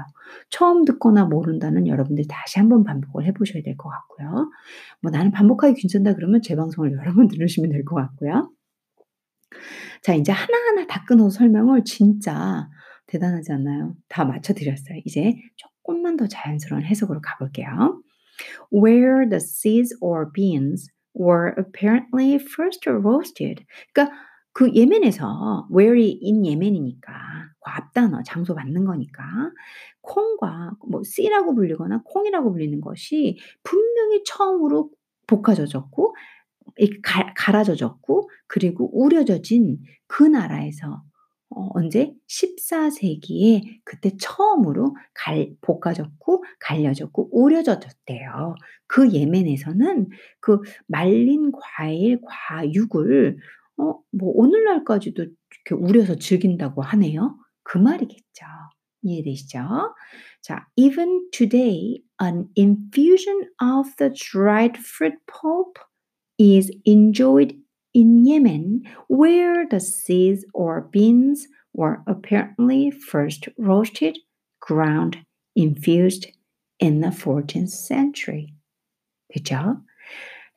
처음 0.50 0.84
듣거나 0.84 1.24
모른다는 1.24 1.87
여러분들 1.88 2.24
다시 2.28 2.58
한번 2.58 2.84
반복을 2.84 3.24
해보셔야 3.26 3.62
될 3.62 3.76
것 3.76 3.88
같고요. 3.88 4.50
뭐 5.02 5.11
나는 5.11 5.30
반복하기 5.32 5.74
괜찮다 5.80 6.14
그러면 6.14 6.42
제 6.42 6.56
방송을 6.56 6.92
여러 6.98 7.12
번 7.14 7.28
들으시면 7.28 7.70
될 7.70 7.84
것 7.84 7.96
같고요. 7.96 8.50
자, 10.02 10.14
이제 10.14 10.32
하나하나 10.32 10.87
다 10.87 11.04
끊어서 11.06 11.38
설명을 11.38 11.84
진짜 11.84 12.68
대단하지 13.06 13.52
않나요? 13.52 13.94
다 14.08 14.24
맞춰드렸어요. 14.24 15.00
이제 15.04 15.34
조금만 15.56 16.16
더 16.16 16.26
자연스러운 16.28 16.84
해석으로 16.84 17.20
가볼게요. 17.22 18.02
Where 18.72 19.28
the 19.28 19.38
seeds 19.40 19.96
or 20.00 20.30
beans 20.32 20.90
were 21.18 21.54
apparently 21.58 22.37
first 22.37 22.88
roasted. 22.88 23.64
그러니까 23.92 24.14
그 24.58 24.74
예멘에서 24.74 25.68
where이 25.70 26.18
in 26.20 26.44
예멘이니까 26.44 27.12
그 27.60 27.70
앞단어 27.70 28.24
장소 28.24 28.54
맞는 28.54 28.86
거니까 28.86 29.22
콩과 30.00 30.72
뭐 30.90 31.00
씨라고 31.04 31.54
불리거나 31.54 32.02
콩이라고 32.04 32.50
불리는 32.50 32.80
것이 32.80 33.38
분명히 33.62 34.24
처음으로 34.24 34.90
볶아져졌고 35.28 36.16
갈아져졌고 37.36 38.30
그리고 38.48 38.90
우려져진 39.00 39.78
그 40.08 40.24
나라에서 40.24 41.04
어, 41.50 41.68
언제 41.74 42.12
14세기에 42.26 43.62
그때 43.84 44.10
처음으로 44.20 44.96
갈, 45.14 45.52
볶아졌고 45.60 46.42
갈려졌고 46.58 47.28
우려졌대요. 47.30 48.56
그 48.88 49.12
예멘에서는 49.12 50.08
그 50.40 50.60
말린 50.88 51.52
과일, 51.52 52.20
과육을 52.26 53.38
어, 53.77 53.99
뭐 54.12 54.31
오늘날까지도 54.36 55.23
이렇게 55.23 55.75
우려서 55.75 56.15
즐긴다고 56.15 56.81
하네요. 56.81 57.38
그 57.63 57.77
말이겠죠. 57.77 58.45
이해되시죠? 59.03 59.95
자, 60.41 60.67
even 60.75 61.29
today, 61.31 62.01
an 62.21 62.49
infusion 62.57 63.49
of 63.62 63.95
the 63.97 64.12
dried 64.13 64.77
fruit 64.77 65.17
pulp 65.27 65.77
is 66.38 66.71
enjoyed 66.86 67.55
in 67.93 68.25
Yemen, 68.25 68.83
where 69.07 69.67
the 69.67 69.79
seeds 69.79 70.45
or 70.53 70.89
beans 70.91 71.47
were 71.73 72.01
apparently 72.07 72.91
first 72.91 73.49
roasted, 73.57 74.17
ground, 74.59 75.17
infused 75.55 76.27
in 76.79 77.01
the 77.01 77.09
14th 77.09 77.69
century. 77.69 78.53
그죠? 79.31 79.81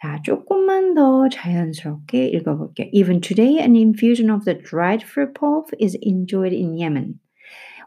자, 0.03 0.21
조금만 0.23 0.95
더 0.95 1.29
자연스럽게 1.29 2.29
읽어볼게요. 2.29 2.89
Even 2.93 3.21
today, 3.21 3.59
an 3.59 3.75
infusion 3.75 4.31
of 4.31 4.45
the 4.45 4.55
dried 4.55 5.03
fruit 5.03 5.35
pulp 5.35 5.71
is 5.81 5.97
enjoyed 6.03 6.53
in 6.53 6.77
Yemen, 6.77 7.19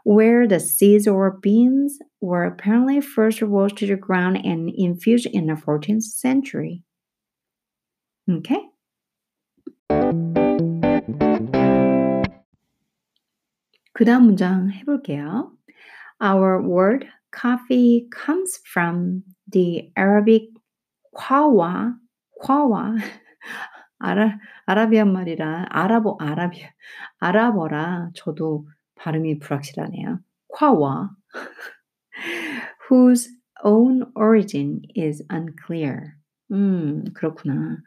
where 0.04 0.48
the 0.48 0.58
seeds 0.58 1.06
or 1.06 1.38
beans 1.40 1.98
were 2.20 2.44
apparently 2.44 3.00
first 3.00 3.40
roasted 3.40 3.88
to 3.88 3.96
ground 3.96 4.38
and 4.44 4.70
infused 4.76 5.26
in 5.26 5.46
the 5.46 5.54
14th 5.54 6.02
century. 6.02 6.82
Okay? 8.28 8.70
그 13.92 14.04
다음 14.04 14.26
문장 14.26 14.70
해볼게요. 14.72 15.52
Our 16.20 16.60
word 16.62 17.06
coffee 17.30 18.08
comes 18.10 18.58
from 18.64 19.22
the 19.46 19.92
Arabic 19.96 20.50
과 21.14 21.98
와 22.39 22.45
과와 22.45 22.95
아라 23.99 24.39
아라비안 24.65 25.11
말이라 25.11 25.67
아랍어 25.69 26.17
아라비아 26.19 26.69
아랍어라 27.19 28.11
저도 28.13 28.67
발음이 28.95 29.39
불확실하네요. 29.39 30.19
과와 30.49 31.15
whose 32.89 33.29
own 33.63 34.05
origin 34.15 34.81
is 34.97 35.23
unclear. 35.31 36.13
음, 36.51 37.03
그렇구나. 37.13 37.77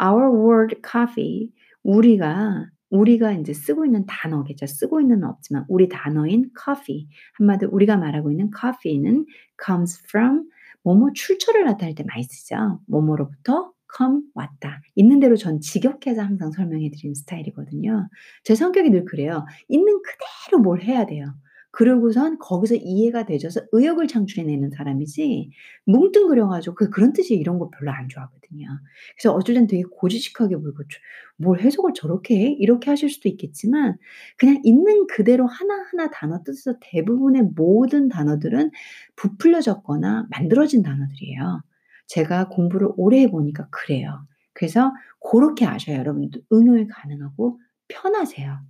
Our 0.00 0.30
word 0.30 0.80
coffee 0.88 1.50
우리가 1.82 2.66
우리가 2.90 3.32
인제 3.32 3.52
쓰고 3.52 3.84
있는 3.84 4.06
단어겠죠. 4.06 4.66
쓰고 4.66 5.00
있는 5.00 5.24
없지만 5.24 5.64
우리 5.68 5.88
단어인 5.88 6.50
coffee 6.64 7.08
한마디로 7.34 7.70
우리가 7.72 7.96
말하고 7.96 8.30
있는 8.30 8.50
coffee는 8.56 9.26
comes 9.64 10.00
from 10.08 10.48
뭐뭐 10.84 11.10
출처를 11.14 11.64
나타낼 11.64 11.94
때 11.94 12.04
많이 12.06 12.22
쓰죠. 12.22 12.80
뭐뭐로부터 12.86 13.73
come 13.96 14.22
왔다. 14.34 14.80
있는 14.94 15.20
대로 15.20 15.36
전 15.36 15.60
직역해서 15.60 16.22
항상 16.22 16.50
설명해 16.52 16.90
드리는 16.90 17.14
스타일이거든요. 17.14 18.08
제 18.42 18.54
성격이 18.54 18.90
늘 18.90 19.04
그래요. 19.04 19.44
있는 19.68 20.00
그대로 20.02 20.62
뭘 20.62 20.82
해야 20.82 21.06
돼요. 21.06 21.34
그러고선 21.74 22.38
거기서 22.38 22.76
이해가 22.76 23.26
되져서 23.26 23.62
의욕을 23.72 24.06
창출해내는 24.06 24.70
사람이지 24.70 25.50
뭉뚱그려 25.86 26.48
가지고 26.48 26.76
그 26.76 26.90
그런 26.90 27.12
뜻이 27.12 27.34
이런 27.34 27.58
거 27.58 27.68
별로 27.70 27.90
안 27.90 28.08
좋아하거든요. 28.08 28.68
그래서 29.16 29.34
어쩔 29.34 29.56
땐 29.56 29.66
되게 29.66 29.82
고지식하게 29.82 30.54
물고 30.54 30.84
뭘 31.36 31.60
해석을 31.60 31.92
저렇게 31.94 32.36
해? 32.38 32.56
이렇게 32.60 32.90
하실 32.90 33.10
수도 33.10 33.28
있겠지만 33.28 33.96
그냥 34.36 34.60
있는 34.62 35.08
그대로 35.08 35.46
하나하나 35.46 36.10
단어 36.12 36.44
뜻에서 36.44 36.78
대부분의 36.80 37.50
모든 37.56 38.08
단어들은 38.08 38.70
부풀려졌거나 39.16 40.28
만들어진 40.30 40.82
단어들이에요. 40.82 41.62
제가 42.06 42.48
공부를 42.48 42.88
오래 42.96 43.20
해 43.22 43.30
보니까 43.30 43.68
그래요. 43.70 44.26
그래서 44.54 44.92
고렇게 45.20 45.66
아셔야 45.66 45.98
여러분도 45.98 46.40
응용이 46.52 46.86
가능하고 46.88 47.60
편하세요. 47.88 48.60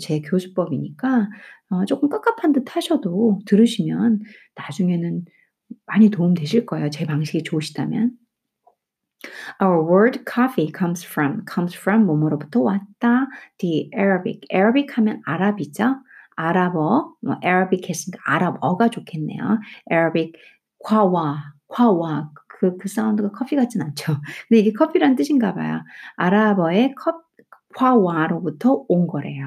제 0.00 0.20
교수법이니까 0.20 1.28
어 1.70 1.84
쪼끔 1.86 2.08
깝깝한 2.10 2.52
듯 2.52 2.76
하셔도 2.76 3.40
들으시면 3.46 4.20
나중에는 4.56 5.24
많이 5.86 6.10
도움 6.10 6.34
되실 6.34 6.66
거예요, 6.66 6.90
제 6.90 7.06
방식이 7.06 7.42
좋으시다면. 7.44 8.12
Our 9.62 9.82
word 9.82 10.24
coffee 10.26 10.70
comes 10.76 11.04
from, 11.06 11.44
comes 11.52 11.76
from 11.76 12.06
뭐뭐로부터 12.06 12.60
왔다. 12.62 13.28
The 13.58 13.90
Arabic. 13.96 14.40
Arabic 14.52 14.94
하면 14.96 15.22
아랍이죠. 15.26 15.96
아랍어, 16.36 17.14
뭐 17.22 17.36
Arabic 17.44 17.88
했으니까 17.88 18.20
아랍어가 18.26 18.88
좋겠네요. 18.90 19.58
Arabic 19.90 20.32
과와, 20.84 21.54
과와 21.68 22.30
그, 22.58 22.76
그 22.78 22.88
사운드가 22.88 23.30
커피 23.32 23.56
같진 23.56 23.82
않죠. 23.82 24.16
근데 24.48 24.60
이게 24.60 24.72
커피란 24.72 25.16
뜻인가 25.16 25.54
봐요. 25.54 25.82
아랍어의 26.16 26.94
컵, 26.94 27.22
과와로부터 27.74 28.84
온 28.88 29.06
거래요. 29.06 29.44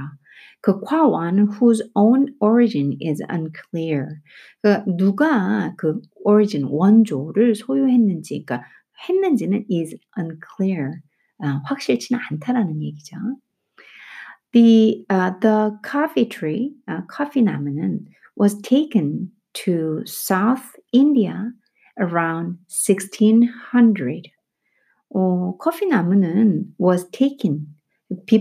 그 0.62 0.82
과와는 0.82 1.48
whose 1.54 1.82
own 1.96 2.36
origin 2.42 2.98
is 3.02 3.24
unclear. 3.32 4.20
그러니까 4.62 4.86
누가 4.98 5.74
그 5.78 6.02
origin 6.26 6.68
원조를 6.70 7.56
소유했는지, 7.56 8.44
그러니까 8.46 8.68
했는지는 9.08 9.66
is 9.72 9.96
unclear. 10.18 11.00
아, 11.42 11.62
확실치는 11.64 12.20
않다라는 12.30 12.82
얘기죠. 12.84 13.16
The 14.52 15.06
uh, 15.10 15.40
the 15.40 15.72
coffee 15.84 16.28
tree, 16.28 16.74
uh, 16.90 17.04
커피 17.08 17.42
나무는 17.42 18.06
was 18.36 18.60
taken 18.62 19.32
to 19.54 20.04
South 20.06 20.76
India 20.92 21.54
around 22.00 22.60
1600. 22.68 24.32
어, 25.12 25.58
커피 25.58 25.88
나무는 25.88 26.66
was 26.80 27.10
taken 27.12 27.66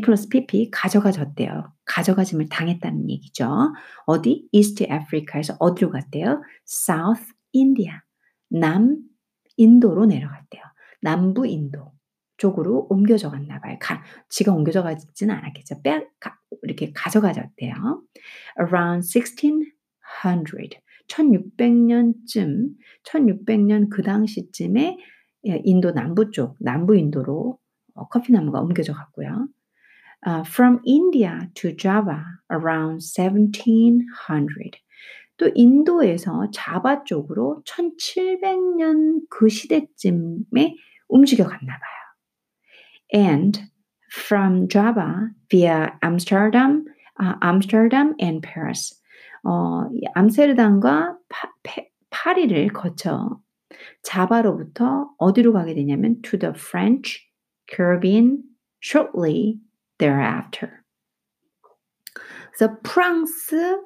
플러스 0.03 0.29
PP 0.29 0.71
가져가졌대요. 0.71 1.73
가져가짐을 1.85 2.49
당했다는 2.49 3.11
얘기죠. 3.11 3.73
어디? 4.07 4.49
이스트 4.53 4.87
아프리카에서 4.89 5.57
어디로 5.59 5.91
갔대요? 5.91 6.43
South 6.67 7.33
India. 7.55 7.93
남 8.51 8.99
인도로 9.57 10.07
내려갔대요. 10.07 10.63
남부 11.01 11.47
인도 11.47 11.93
쪽으로 12.39 12.87
옮겨져 12.89 13.31
갔나 13.31 13.61
봐요. 13.61 13.77
가, 13.81 14.03
지가 14.29 14.53
옮겨져 14.53 14.83
가지는 14.83 15.35
않았겠죠. 15.35 15.83
빼, 15.83 16.07
가, 16.21 16.39
이렇게 16.63 16.93
가져가졌대요. 16.93 18.03
Around 18.61 19.07
1600. 19.09 20.83
1600년쯤, 21.09 22.75
1600년 23.05 23.89
그 23.91 24.03
당시쯤에 24.03 24.99
예 25.47 25.63
인도 25.65 25.93
남부 25.93 26.31
쪽 26.31 26.57
남부 26.61 26.97
인도로 26.97 27.59
어 27.95 28.09
커피 28.09 28.33
나무가 28.33 28.61
옮겨져 28.61 28.93
갔고요. 28.93 29.49
Uh, 30.27 30.43
from 30.45 30.81
India 30.85 31.49
to 31.55 31.73
Java 31.77 32.25
around 32.51 33.01
1700. 33.01 34.81
또 35.39 35.49
인도에서 35.55 36.51
자바 36.51 37.05
쪽으로 37.05 37.63
1700년 37.65 39.23
그 39.31 39.49
시대쯤에 39.49 40.75
움직여 41.09 41.45
갔나 41.45 41.79
봐요. 41.79 41.99
And 43.15 43.61
from 44.13 44.69
Java 44.69 45.31
via 45.49 45.93
Amsterdam, 46.03 46.85
uh, 47.21 47.35
Amsterdam 47.41 48.15
and 48.21 48.43
Paris. 48.43 49.01
어, 49.49 49.89
암스테르담과 50.13 51.17
파, 51.31 51.53
페, 51.63 51.91
파리를 52.11 52.69
거쳐 52.75 53.41
자바로부터 54.03 55.09
어디로 55.17 55.55
가게 55.55 55.75
되냐면 55.75 56.21
to 56.21 56.39
the 56.39 56.53
French 56.55 57.27
Caribbean 57.67 58.43
shortly 58.83 59.59
thereafter. 59.97 60.83
그래서 62.53 62.77
프랑스 62.83 63.81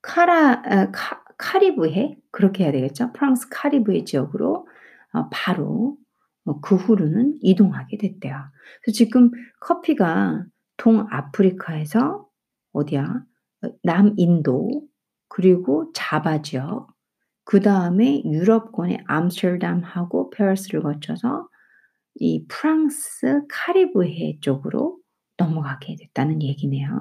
카라 0.00 0.62
어, 0.64 0.90
카, 0.90 1.22
카리브해 1.36 2.16
그렇게 2.30 2.64
해야 2.64 2.72
되겠죠. 2.72 3.12
프랑스 3.12 3.48
카리브해 3.50 4.04
지역으로 4.04 4.66
어, 5.12 5.28
바로 5.30 5.98
어, 6.46 6.60
그 6.60 6.76
후로는 6.76 7.40
이동하게 7.42 7.98
됐대요. 7.98 8.36
그래서 8.80 8.96
지금 8.96 9.30
커피가 9.60 10.46
동아프리카에서 10.78 12.26
어디야? 12.72 13.22
남인도 13.82 14.82
그리고 15.28 15.92
자바 15.94 16.42
지역 16.42 16.88
그 17.44 17.60
다음에 17.60 18.22
유럽권의 18.24 19.04
암스테르담하고 19.06 20.30
페르스를 20.30 20.82
거쳐서 20.82 21.48
이 22.16 22.44
프랑스 22.48 23.42
카리브해 23.48 24.38
쪽으로 24.40 24.98
넘어가게 25.36 25.96
됐다는 25.96 26.42
얘기네요. 26.42 27.00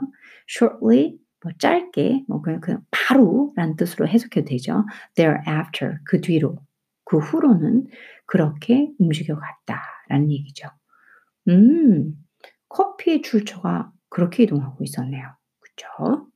shortly 0.50 1.18
뭐 1.44 1.52
짧게 1.58 2.26
뭐 2.28 2.42
그냥, 2.42 2.60
그냥 2.60 2.82
바로란 2.92 3.76
뜻으로 3.76 4.08
해석해도 4.08 4.46
되죠. 4.50 4.86
thereafter 5.16 5.98
그 6.06 6.22
뒤로 6.22 6.58
그 7.06 7.18
후로는 7.18 7.88
그렇게 8.26 8.90
움직여 9.00 9.40
갔다라는 9.40 10.32
얘기죠. 10.32 10.70
음, 11.48 12.14
커피의 12.70 13.22
출처가 13.22 13.92
그렇게 14.10 14.44
이동하고 14.44 14.84
있었네요. 14.84 15.36
그쵸? 15.60 16.28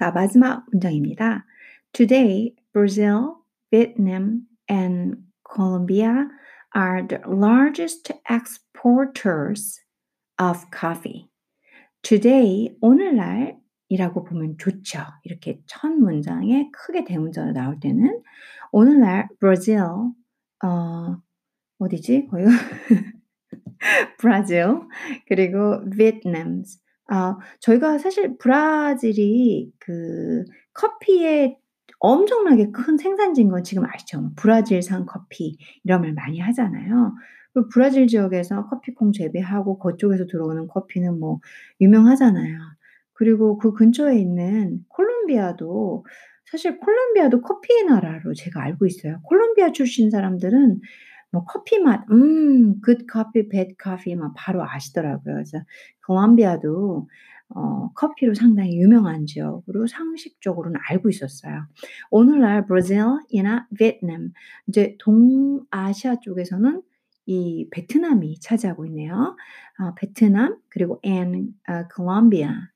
자, 0.00 0.10
마지막 0.12 0.64
문장입니다. 0.72 1.44
Today, 1.92 2.54
Brazil, 2.72 3.44
Vietnam, 3.70 4.46
and 4.66 5.18
Colombia 5.44 6.26
are 6.74 7.06
the 7.06 7.20
largest 7.26 8.10
exporters 8.30 9.80
of 10.38 10.70
coffee. 10.70 11.28
Today, 12.02 12.74
오늘날 12.80 13.58
이라고 13.95 14.25
보면 14.25 14.57
좋죠. 14.57 14.99
이렇게 15.23 15.61
첫 15.67 15.87
문장에 15.89 16.69
크게 16.73 17.05
대문자로 17.05 17.53
나올 17.53 17.79
때는 17.79 18.21
오늘날 18.73 19.29
브라질 19.39 19.79
어 19.79 21.17
어디지? 21.79 22.27
거기가 22.27 22.49
브라질 24.19 24.65
그리고 25.29 25.81
베트남 25.97 26.63
아 27.07 27.37
저희가 27.61 27.99
사실 27.99 28.37
브라질이 28.37 29.71
그 29.79 30.43
커피의 30.73 31.57
엄청나게 31.99 32.71
큰 32.71 32.97
생산지인 32.97 33.47
건 33.47 33.63
지금 33.63 33.85
아시죠? 33.85 34.31
브라질산 34.35 35.05
커피 35.05 35.57
이런 35.85 36.01
말 36.01 36.11
많이 36.11 36.41
하잖아요. 36.41 37.13
그 37.53 37.69
브라질 37.69 38.07
지역에서 38.07 38.67
커피콩 38.67 39.13
재배하고 39.13 39.79
그쪽에서 39.79 40.25
들어오는 40.25 40.67
커피는 40.67 41.17
뭐 41.17 41.39
유명하잖아요. 41.79 42.59
그리고 43.15 43.57
그 43.57 43.73
근처에 43.73 44.17
있는 44.19 44.79
콜롬비아도 44.89 46.05
사실 46.45 46.79
콜롬비아도 46.79 47.41
커피의 47.41 47.85
나라로 47.85 48.33
제가 48.33 48.61
알고 48.61 48.85
있어요. 48.85 49.19
콜롬비아 49.23 49.71
출신 49.71 50.11
사람들은 50.11 50.79
뭐 51.31 51.43
커피 51.45 51.79
맛, 51.79 52.05
음, 52.11 52.79
good 52.81 53.05
coffee, 53.11 53.49
bad 53.49 53.75
coffee 53.81 54.15
막 54.15 54.33
바로 54.37 54.63
아시더라고요. 54.63 55.33
그래서 55.35 55.59
콜롬비아도 56.05 57.07
어, 57.49 57.91
커피로 57.93 58.33
상당히 58.33 58.77
유명한 58.79 59.25
지역으로 59.25 59.87
상식적으로는 59.87 60.79
알고 60.89 61.09
있었어요. 61.09 61.67
오늘날 62.09 62.65
브라질이나 62.65 63.67
베트남, 63.77 64.31
이제 64.67 64.97
동아시아 64.99 66.19
쪽에서는 66.21 66.81
이 67.27 67.67
베트남이 67.71 68.39
차지하고 68.39 68.85
있네요. 68.87 69.35
어, 69.79 69.93
베트남 69.95 70.57
그리고 70.69 70.99
and 71.05 71.53
uh, 71.69 71.87
Colombia는 71.95 72.74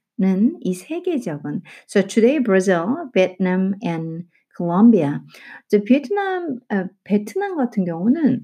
이세개 0.62 1.20
지역은 1.20 1.62
so 1.88 2.06
today 2.06 2.44
Brazil, 2.44 3.10
Vietnam 3.14 3.76
and 3.84 4.28
Colombia. 4.56 5.20
이제 5.66 5.84
베트남 5.84 6.60
어, 6.70 6.86
베트남 7.04 7.56
같은 7.56 7.86
경우는 7.86 8.44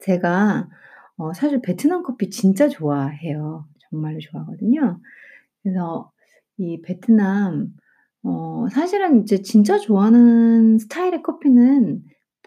제가 0.00 0.68
어, 1.16 1.32
사실 1.32 1.60
베트남 1.60 2.02
커피 2.02 2.30
진짜 2.30 2.68
좋아해요. 2.68 3.66
정말로 3.90 4.18
좋아하거든요. 4.20 5.00
그래서 5.62 6.10
이 6.58 6.80
베트남 6.82 7.68
어 8.24 8.66
사실은 8.70 9.22
이제 9.22 9.42
진짜 9.42 9.78
좋아하는 9.78 10.78
스타일의 10.78 11.22
커피는 11.22 12.02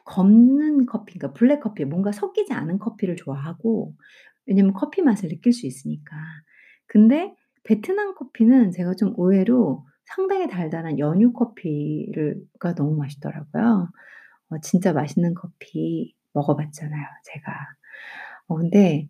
검는 0.06 0.86
커피 0.86 1.17
그러니까 1.17 1.34
블랙 1.38 1.62
커피 1.62 1.86
뭔가 1.86 2.12
섞이지 2.12 2.54
않은 2.54 2.80
커피를 2.80 3.15
좋아하고 3.15 3.93
왜냐면 4.45 4.74
커피 4.74 5.02
맛을 5.02 5.30
느낄 5.30 5.54
수 5.54 5.65
있으니까. 5.67 6.15
근데 6.88 7.34
베트남 7.63 8.15
커피는 8.15 8.71
제가 8.71 8.95
좀 8.95 9.13
의외로 9.17 9.86
상당히 10.06 10.47
달달한 10.50 11.00
연유 11.00 11.34
커피가 11.34 12.76
너무 12.76 12.95
맛있더라고요. 12.97 13.89
어 14.52 14.60
진짜 14.62 14.93
맛있는 14.93 15.34
커피 15.36 16.15
먹어 16.34 16.56
봤잖아요 16.56 17.06
제가. 17.26 17.54
어 18.47 18.56
근데 18.58 19.08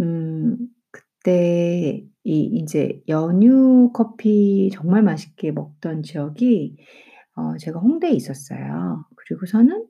음 0.00 0.56
그때 0.90 2.04
이 2.24 2.40
인제 2.44 3.02
연유 3.08 3.92
커피 3.94 4.70
정말 4.72 5.02
맛있게 5.02 5.52
먹던 5.52 6.02
지역이 6.02 6.76
어 7.36 7.56
제가 7.58 7.80
홍대에 7.80 8.12
있었어요. 8.12 9.06
그리고서는 9.16 9.86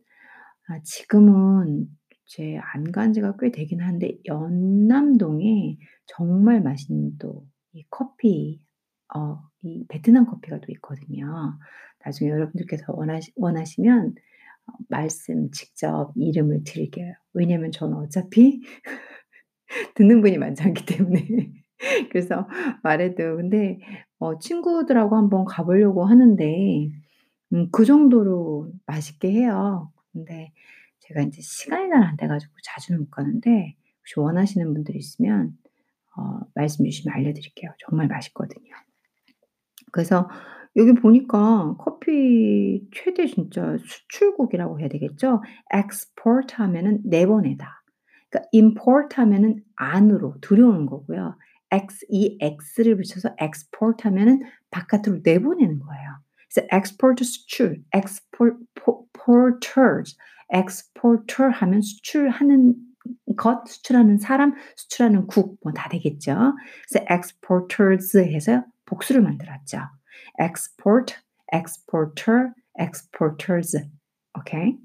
아 0.68 0.81
지금은 0.85 1.88
이제 2.27 2.59
안 2.75 2.85
간 2.92 3.12
지가 3.12 3.37
꽤 3.40 3.51
되긴 3.53 3.81
한데 3.83 4.18
연남동에 4.27 5.79
정말 6.07 6.62
맛있는 6.62 7.18
또 7.18 7.44
이 7.72 7.85
커피 7.90 8.61
어 9.14 9.38
이 9.62 9.85
베트남 9.88 10.24
커피가 10.26 10.59
또 10.61 10.72
있거든요. 10.72 11.59
나중에 12.04 12.30
여러분들께서 12.30 12.94
원하시 12.94 13.33
원하시면 13.37 14.14
어 14.68 14.72
말씀 14.88 15.50
직접 15.50 16.12
이름을 16.16 16.64
드릴게요. 16.64 17.12
왜냐면 17.35 17.70
저는 17.72 17.96
어차피 17.98 18.62
듣는 19.94 20.20
분이 20.20 20.38
많지 20.38 20.62
않기 20.62 20.85
때문에. 20.87 21.52
그래서 22.12 22.48
말해도 22.83 23.37
근데 23.37 23.78
어 24.18 24.38
친구들하고 24.38 25.16
한번 25.16 25.44
가 25.46 25.64
보려고 25.64 26.04
하는데 26.04 26.90
음 27.52 27.70
그 27.72 27.85
정도로 27.85 28.72
맛있게 28.87 29.30
해요. 29.33 29.92
근데 30.12 30.52
제가 31.00 31.22
인제 31.22 31.40
시간이 31.42 31.90
잘 31.90 32.02
안 32.04 32.16
돼 32.16 32.28
가지고 32.28 32.52
자주는 32.64 33.00
못 33.00 33.11
가는데 33.11 33.76
혹시 34.00 34.20
원하시는 34.20 34.72
분들 34.74 34.96
있으면 34.96 35.56
어 36.16 36.40
말씀 36.55 36.85
주시면 36.85 37.14
알려 37.16 37.33
드릴게요. 37.33 37.70
정말 37.87 38.09
맛있거든요. 38.09 38.75
그래서 39.92 40.29
여기 40.77 40.92
보니까 40.92 41.75
커피 41.79 42.88
최대 42.92 43.27
진짜 43.27 43.77
수출국이라고 43.79 44.81
해야 44.81 44.88
되겠죠? 44.88 45.42
export 45.75 46.55
하면은 46.55 47.01
내보내다. 47.05 47.83
그러니까 48.29 48.49
import 48.55 49.16
하면은 49.16 49.62
안으로 49.77 50.37
들여오는 50.40 50.87
거고요. 50.87 51.37
x 51.73 52.07
이 52.09 52.38
x를 52.40 52.96
붙여서 52.96 53.35
export 53.40 54.05
하면은 54.05 54.42
바깥으로 54.70 55.20
내보내는 55.25 55.79
거예요. 55.81 56.09
그래서 56.53 56.68
export 56.73 57.25
수출, 57.25 57.83
export 57.94 58.57
porters, 58.75 60.16
exporter 60.53 61.51
하면 61.53 61.81
수출하는 61.81 62.75
것, 63.37 63.66
수출하는 63.66 64.18
사람, 64.18 64.55
수출하는 64.77 65.27
국 65.27 65.59
뭐 65.64 65.73
다 65.73 65.88
되겠죠. 65.88 66.55
그래서 66.88 67.05
exporters 67.11 68.18
해서 68.18 68.64
복수를 68.87 69.23
만들었죠. 69.23 69.79
export, 70.40 71.14
exporter, 71.53 72.53
exporters. 72.79 73.77
오케이? 74.38 74.79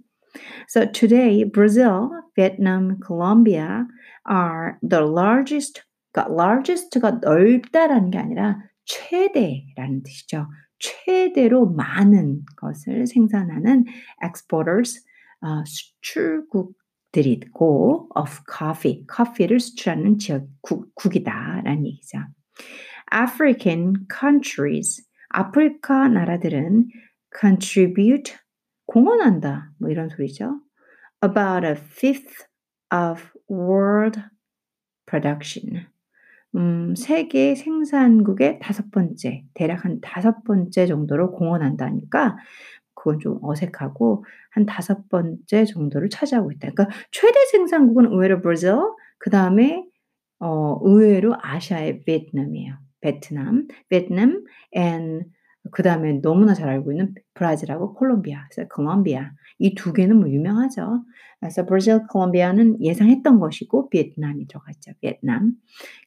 So 0.68 0.86
today, 0.92 1.46
Brazil, 1.46 2.10
Vietnam, 2.36 3.00
Colombia 3.06 3.86
are 4.30 4.78
the 4.82 5.04
largest. 5.04 5.82
그러니까 6.12 6.34
largest가 6.34 7.20
넓다라는 7.22 8.12
게 8.12 8.18
아니라 8.18 8.60
최대라는 8.86 10.04
뜻이죠. 10.04 10.48
최대로 10.80 11.66
많은 11.68 12.44
것을 12.58 13.08
생산하는 13.08 13.86
exporters, 14.24 15.04
어, 15.42 15.64
수출국 15.66 16.74
있고 17.22 18.10
of 18.16 18.42
coffee, 18.52 19.06
커피를 19.08 19.60
수출하는 19.60 20.18
지역 20.18 20.48
국, 20.62 20.94
국이다라는 20.96 21.86
얘기죠. 21.86 22.20
African 23.14 23.94
countries, 24.12 25.04
아프리카 25.30 26.08
나라들은 26.08 26.88
contribute, 27.40 28.36
공헌한다, 28.88 29.72
뭐 29.80 29.90
이런 29.90 30.10
소리죠. 30.10 30.60
About 31.24 31.66
a 31.66 31.74
fifth 31.74 32.46
of 32.92 33.32
world 33.50 34.22
production. 35.06 35.88
음, 36.56 36.96
세계 36.96 37.54
생산국의 37.54 38.60
다섯 38.60 38.90
번째, 38.92 39.44
대략 39.54 39.84
한 39.84 40.00
다섯 40.00 40.44
번째 40.46 40.86
정도로 40.86 41.32
공헌한다니까 41.32 42.38
그건 43.06 43.20
좀 43.20 43.38
어색하고 43.44 44.26
한 44.50 44.66
다섯 44.66 45.08
번째 45.10 45.66
정도를 45.66 46.10
차지하고 46.10 46.52
있다. 46.52 46.72
그러니까 46.72 46.88
최대 47.12 47.40
생산국은 47.52 48.08
의외로 48.08 48.42
브라질, 48.42 48.74
그 49.20 49.30
다음에 49.30 49.86
어, 50.40 50.80
의외로 50.84 51.36
아시아의 51.40 52.04
베트남이에요. 52.06 52.74
베트남, 53.02 53.68
베트남, 53.90 54.44
and 54.76 55.26
그 55.72 55.84
다음에 55.84 56.22
너무나 56.22 56.54
잘 56.54 56.70
알고 56.70 56.92
있는 56.92 57.14
브라질하고 57.34 57.94
콜롬비아, 57.96 58.48
그래서 58.52 58.68
콜롬비아 58.70 59.32
이 59.60 59.74
두 59.76 59.94
개는 59.94 60.18
뭐 60.20 60.30
유명하죠. 60.30 61.04
그래서 61.40 61.66
브라질, 61.66 62.08
콜롬비아는 62.08 62.82
예상했던 62.82 63.40
것이고 63.40 63.90
베트남이 63.90 64.48
들어갔죠. 64.48 64.92
베트남. 65.02 65.54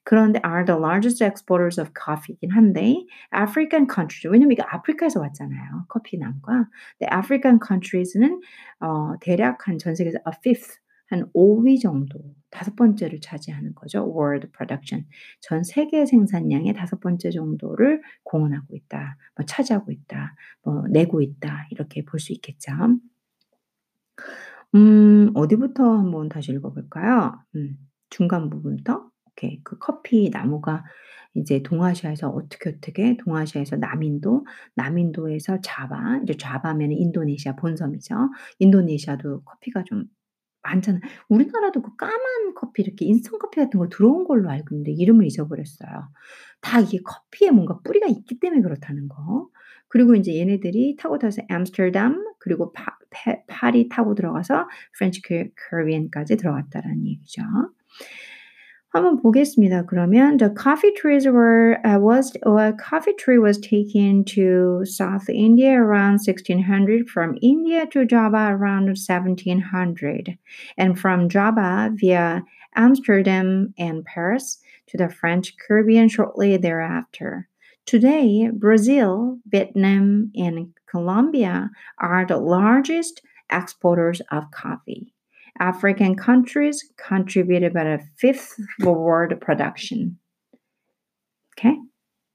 그런데 0.04 0.40
are 0.44 0.64
the 0.64 0.78
largest 0.78 1.22
exporters 1.24 1.80
of 1.80 1.90
coffee긴 1.94 2.50
한데 2.50 3.04
African 3.34 3.86
countries 3.92 4.26
왜냐면 4.28 4.52
이게 4.52 4.62
아프리카에서 4.62 5.20
왔잖아요. 5.20 5.86
커피 5.88 6.18
남과. 6.18 6.68
근데 6.98 7.14
African 7.14 7.58
countries는 7.66 8.40
어, 8.80 9.14
대략 9.20 9.66
한 9.68 9.78
전 9.78 9.94
세계에서 9.94 10.18
a 10.26 10.32
fifth 10.38 10.78
한 11.08 11.30
5위 11.34 11.80
정도, 11.80 12.18
다섯 12.50 12.76
번째를 12.76 13.20
차지하는 13.20 13.74
거죠. 13.74 14.00
world 14.16 14.48
production. 14.52 15.06
전 15.40 15.64
세계 15.64 16.06
생산량의 16.06 16.74
다섯 16.74 17.00
번째 17.00 17.30
정도를 17.30 18.00
공헌하고 18.24 18.74
있다, 18.76 19.16
뭐 19.36 19.44
차지하고 19.46 19.92
있다, 19.92 20.34
뭐 20.64 20.84
내고 20.88 21.20
있다, 21.22 21.66
이렇게 21.70 22.04
볼 22.04 22.20
수 22.20 22.32
있겠죠. 22.32 22.72
음, 24.74 25.30
어디부터 25.34 25.82
한번 25.98 26.28
다시 26.28 26.52
읽어볼까요? 26.52 27.38
음, 27.56 27.76
중간 28.10 28.50
부분부터. 28.50 29.08
오케이. 29.26 29.60
그 29.64 29.78
커피 29.78 30.30
나무가 30.30 30.84
이제 31.34 31.62
동아시아에서 31.62 32.28
어떻게 32.30 32.70
어떻게 32.70 33.16
동아시아에서 33.16 33.76
남인도, 33.76 34.44
남인도에서 34.74 35.60
자바, 35.62 36.20
이제 36.24 36.34
자바면 36.36 36.92
인도네시아 36.92 37.54
본섬이죠. 37.56 38.14
인도네시아도 38.58 39.42
커피가 39.44 39.84
좀 39.84 40.04
많잖아요. 40.68 41.00
우리나라도 41.28 41.82
그 41.82 41.96
까만 41.96 42.54
커피 42.54 42.82
이렇게 42.82 43.04
인스턴트 43.06 43.38
커피 43.38 43.56
같은 43.60 43.78
거 43.78 43.88
들어온 43.88 44.24
걸로 44.24 44.50
알고 44.50 44.74
있는데 44.74 44.92
이름을 44.92 45.26
잊어버렸어요. 45.26 46.08
다 46.60 46.80
이게 46.80 46.98
커피에 47.04 47.50
뭔가 47.50 47.78
뿌리가 47.84 48.06
있기 48.06 48.38
때문에 48.40 48.62
그렇다는 48.62 49.08
거. 49.08 49.48
그리고 49.88 50.14
인제 50.14 50.36
얘네들이 50.36 50.96
타고 50.96 51.18
타서 51.18 51.42
암스테르담 51.48 52.34
그리고 52.38 52.72
파페 52.72 53.44
파리 53.46 53.88
타고 53.88 54.14
들어가서 54.14 54.68
French 54.96 55.22
Ca 55.22 55.50
Caribbean까지 55.70 56.36
들어갔다라는 56.36 57.06
얘기죠. 57.06 57.42
한번 58.93 59.17
보겠습니다. 59.17 59.85
그러면 59.87 60.37
the 60.37 60.53
coffee 60.53 60.93
trees 60.93 61.25
were 61.25 61.79
uh, 61.83 61.97
was 61.99 62.31
a 62.45 62.73
coffee 62.73 63.13
tree 63.17 63.39
was 63.39 63.59
taken 63.59 64.23
to 64.23 64.85
South 64.85 65.27
India 65.29 65.73
around 65.73 66.21
1600 66.21 67.09
from 67.09 67.35
India 67.41 67.87
to 67.87 68.05
Java 68.05 68.53
around 68.53 68.85
1700 68.85 70.37
and 70.77 70.99
from 70.99 71.27
Java 71.27 71.89
via 71.95 72.43
Amsterdam 72.75 73.73
and 73.79 74.05
Paris 74.05 74.59
to 74.87 74.97
the 74.97 75.09
French 75.09 75.55
Caribbean 75.57 76.07
shortly 76.07 76.57
thereafter. 76.57 77.49
Today, 77.85 78.49
Brazil, 78.53 79.39
Vietnam, 79.47 80.31
and 80.35 80.73
Colombia 80.87 81.71
are 81.97 82.25
the 82.25 82.37
largest 82.37 83.21
exporters 83.51 84.21
of 84.31 84.51
coffee. 84.51 85.13
African 85.58 86.16
countries 86.16 86.84
contribute 86.96 87.64
about 87.64 87.86
a 87.86 87.98
fifth 88.18 88.58
of 88.80 88.96
world 88.96 89.38
production. 89.40 90.18
Okay? 91.58 91.76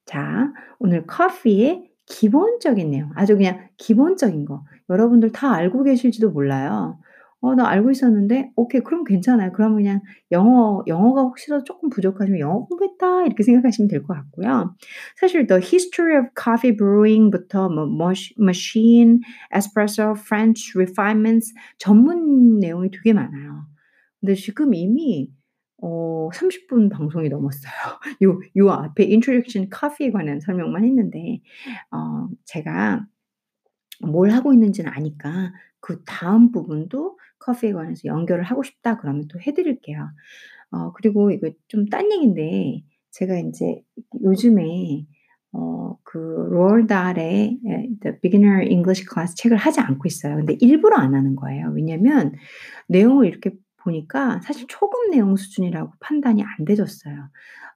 자, 0.05 0.51
오늘 0.79 1.05
커피의 1.05 1.89
기본적인 2.05 2.91
내용, 2.91 3.11
아주 3.15 3.37
그냥 3.37 3.69
기본적인 3.77 4.45
거. 4.45 4.65
여러분들 4.89 5.31
다 5.31 5.53
알고 5.53 5.83
계실지도 5.83 6.31
몰라요. 6.31 6.99
어, 7.43 7.55
나 7.55 7.67
알고 7.67 7.91
있었는데, 7.91 8.51
오케이, 8.55 8.79
그럼 8.81 9.03
괜찮아요. 9.03 9.51
그럼 9.51 9.75
그냥 9.75 9.99
영어, 10.31 10.81
영어가 10.87 11.23
혹시라도 11.23 11.65
조금 11.65 11.89
부족하시면 11.89 12.39
영어 12.39 12.65
공부했다, 12.65 13.25
이렇게 13.25 13.43
생각하시면 13.43 13.89
될 13.89 14.03
것 14.03 14.13
같고요. 14.13 14.75
사실, 15.19 15.45
the 15.47 15.61
history 15.61 16.17
of 16.17 16.27
coffee 16.41 16.75
brewing부터 16.77 17.67
뭐, 17.69 17.85
machine, 18.39 19.19
espresso, 19.53 20.13
French 20.17 20.71
refinements, 20.77 21.53
전문 21.79 22.59
내용이 22.61 22.89
되게 22.91 23.11
많아요. 23.13 23.67
근데 24.21 24.35
지금 24.35 24.73
이미, 24.73 25.29
어, 25.81 26.29
30분 26.33 26.89
방송이 26.89 27.27
넘었어요. 27.27 27.73
요, 28.23 28.39
요 28.55 28.69
앞에 28.71 29.03
introduction 29.03 29.69
coffee에 29.69 30.11
관한 30.13 30.39
설명만 30.39 30.85
했는데, 30.85 31.41
어, 31.91 32.29
제가 32.45 33.05
뭘 34.01 34.31
하고 34.31 34.53
있는지는 34.53 34.91
아니까 34.91 35.53
그 35.79 36.03
다음 36.05 36.51
부분도 36.51 37.17
커피에 37.43 37.73
관해서 37.73 38.01
연결을 38.07 38.43
하고 38.45 38.63
싶다 38.63 38.97
그러면 38.97 39.27
또 39.29 39.39
해 39.39 39.53
드릴게요. 39.53 40.09
어 40.71 40.91
그리고 40.93 41.31
이거 41.31 41.49
좀 41.67 41.87
딴 41.89 42.11
얘기인데 42.11 42.83
제가 43.11 43.37
인제 43.37 43.83
요즘에 44.23 45.05
어 45.53 45.97
그 46.03 46.17
로얼 46.51 46.87
달의 46.87 47.59
예 47.65 47.89
The 48.01 48.19
Beginner 48.21 48.61
English 48.63 49.05
Class 49.11 49.35
책을 49.35 49.57
하지 49.57 49.79
않고 49.81 50.03
있어요. 50.07 50.35
근데 50.37 50.57
일부러 50.61 50.97
안 50.97 51.15
하는 51.15 51.35
거예요. 51.35 51.71
왜냐면 51.75 52.33
내용을 52.87 53.27
이렇게 53.27 53.51
보니까 53.83 54.39
사실 54.43 54.65
초급 54.67 55.09
내용 55.11 55.35
수준이라고 55.35 55.93
판단이 55.99 56.43
안 56.43 56.65
돼졌어요. 56.65 57.29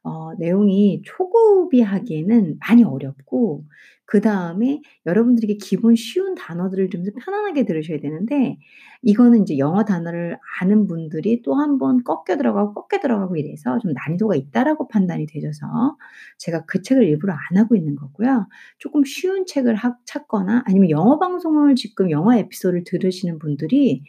어 0.04 0.34
내용이 0.40 1.02
초급이 1.06 1.82
하기에는 1.82 2.58
많이 2.60 2.84
어렵고 2.84 3.66
그 4.06 4.22
다음에 4.22 4.82
여러분들에게 5.06 5.58
기본 5.58 5.96
쉬운 5.96 6.34
단어들을 6.36 6.90
좀 6.90 7.04
편안하게 7.20 7.66
들으셔야 7.66 8.00
되는데 8.00 8.58
이거는 9.02 9.40
인제 9.40 9.58
영어 9.58 9.84
단어를 9.84 10.38
아는 10.62 10.88
분들이 10.88 11.42
또 11.42 11.56
한 11.56 11.78
번 11.78 12.04
꺾여 12.04 12.38
들어가고 12.38 12.74
꺾여 12.88 13.02
들어가고 13.02 13.36
이래서 13.38 13.78
좀 13.80 13.92
난이도가 13.94 14.36
있다라고 14.36 14.88
판단이 14.88 15.26
되셔서 15.28 15.98
제가 16.38 16.64
그 16.66 16.82
책을 16.82 17.04
일부러 17.04 17.34
안 17.34 17.58
하고 17.58 17.76
있는 17.76 17.96
거고요. 17.96 18.48
쪼끔 18.80 19.04
쉬운 19.06 19.46
책을 19.46 19.76
하 19.76 19.96
찾거나 20.06 20.64
아니면 20.66 20.90
영어 20.90 21.20
방송을 21.20 21.76
지금 21.76 22.10
영어 22.12 22.34
에피소드를 22.36 22.84
들으시는 22.86 23.40
분들이 23.40 24.04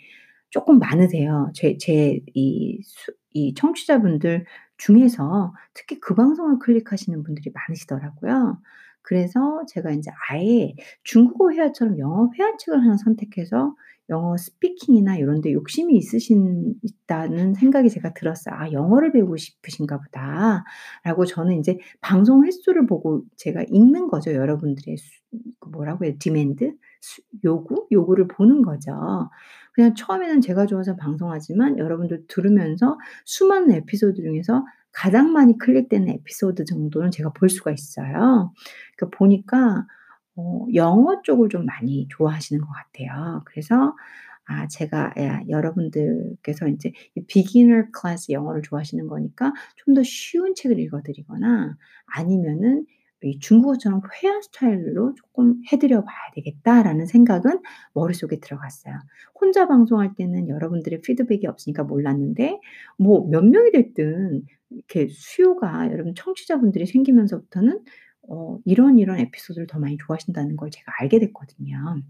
쪼끔 0.50 0.78
많으세요. 0.78 1.50
제 1.54 1.76
제 1.78 2.20
이 2.34 2.80
수 2.84 3.12
이 3.34 3.54
청취자분들 3.54 4.46
중에서 4.78 5.52
특히 5.74 6.00
그 6.00 6.14
방송을 6.14 6.58
클릭하시는 6.60 7.22
분들이 7.22 7.50
많으시더라고요. 7.54 8.58
그래서 9.02 9.64
제가 9.68 9.90
인제 9.92 10.10
아예 10.30 10.74
중국어 11.04 11.50
회화처럼 11.52 11.98
영어 11.98 12.30
회화책을 12.36 12.82
하나 12.82 12.96
선택해서 12.96 13.74
영어 14.10 14.36
speaking이나 14.38 15.20
요런 15.20 15.42
데 15.42 15.52
욕심이 15.52 15.94
있으신 15.96 16.74
있다는 16.82 17.52
생각이 17.54 17.90
제가 17.90 18.14
들었어요. 18.14 18.54
'아 18.58 18.72
영어를 18.72 19.12
배우고 19.12 19.36
싶으신가 19.36 19.98
보다.'라고 20.00 21.26
저는 21.26 21.54
인제 21.56 21.78
방송 22.00 22.44
횟수를 22.46 22.86
보고 22.86 23.24
제가 23.36 23.64
읽는 23.70 24.08
거죠. 24.08 24.32
여러분들의 24.32 24.96
수그 24.96 25.68
뭐라고 25.70 26.04
해야 26.06 26.14
demand? 26.18 26.74
수 27.00 27.22
요구? 27.44 27.86
요구를 27.92 28.26
보는 28.28 28.62
거죠. 28.62 29.28
그냥 29.78 29.94
처음에는 29.94 30.40
제가 30.40 30.66
좋아서 30.66 30.96
방송하지만 30.96 31.78
여러분들 31.78 32.24
들으면서 32.28 32.98
수많은 33.26 33.70
에피소드 33.72 34.20
중에서 34.22 34.66
가장 34.92 35.32
많이 35.32 35.56
클릭되는 35.56 36.08
에피소드 36.08 36.64
정도는 36.64 37.12
제가 37.12 37.30
볼 37.32 37.48
수가 37.48 37.70
있어요. 37.70 38.52
그 38.96 39.08
보니까 39.10 39.86
어 40.36 40.66
영어 40.74 41.22
쪽을 41.22 41.48
좀 41.48 41.64
많이 41.66 42.08
좋아하시는 42.10 42.60
것 42.60 42.68
같아요. 42.72 43.42
그래서 43.46 43.94
아 44.46 44.66
제가 44.68 45.12
야 45.18 45.40
여러분들께서 45.48 46.66
인제 46.68 46.92
이 47.16 47.24
비기너 47.26 47.84
클래스 47.92 48.32
영어를 48.32 48.62
좋아하시는 48.62 49.06
거니까 49.06 49.52
좀 49.76 49.94
더 49.94 50.02
쉬운 50.04 50.54
책을 50.56 50.78
읽어 50.80 51.02
드리거나 51.02 51.76
아니면은 52.06 52.84
이 53.24 53.38
중국어처럼 53.40 54.00
'회화 54.22 54.40
스타일로 54.42 55.14
쪼끔 55.14 55.60
해 55.72 55.78
드려 55.78 56.02
봐야 56.04 56.16
되겠다.'라는 56.34 57.06
생각은 57.06 57.60
머릿속에 57.94 58.38
들어갔어요. 58.40 58.94
혼자 59.40 59.66
방송할 59.68 60.14
때는 60.16 60.48
여러분들의 60.48 61.00
피드백이 61.02 61.46
없으니까 61.46 61.84
몰랐는데 61.84 62.60
뭐 62.98 63.26
몇 63.28 63.44
명이 63.44 63.72
됐든 63.72 64.42
이렇게 64.70 65.08
수요가 65.10 65.90
여러분 65.90 66.14
청취자분들이 66.14 66.86
생기면서부터는 66.86 67.80
어 68.28 68.58
이런 68.64 68.98
이런 68.98 69.18
에피소드를 69.18 69.66
더 69.66 69.78
많이 69.78 69.96
좋아하신다는 69.98 70.56
걸 70.56 70.70
제가 70.70 70.92
알게 71.00 71.18
됐거든요. 71.20 72.02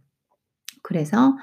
그래서 0.82 1.36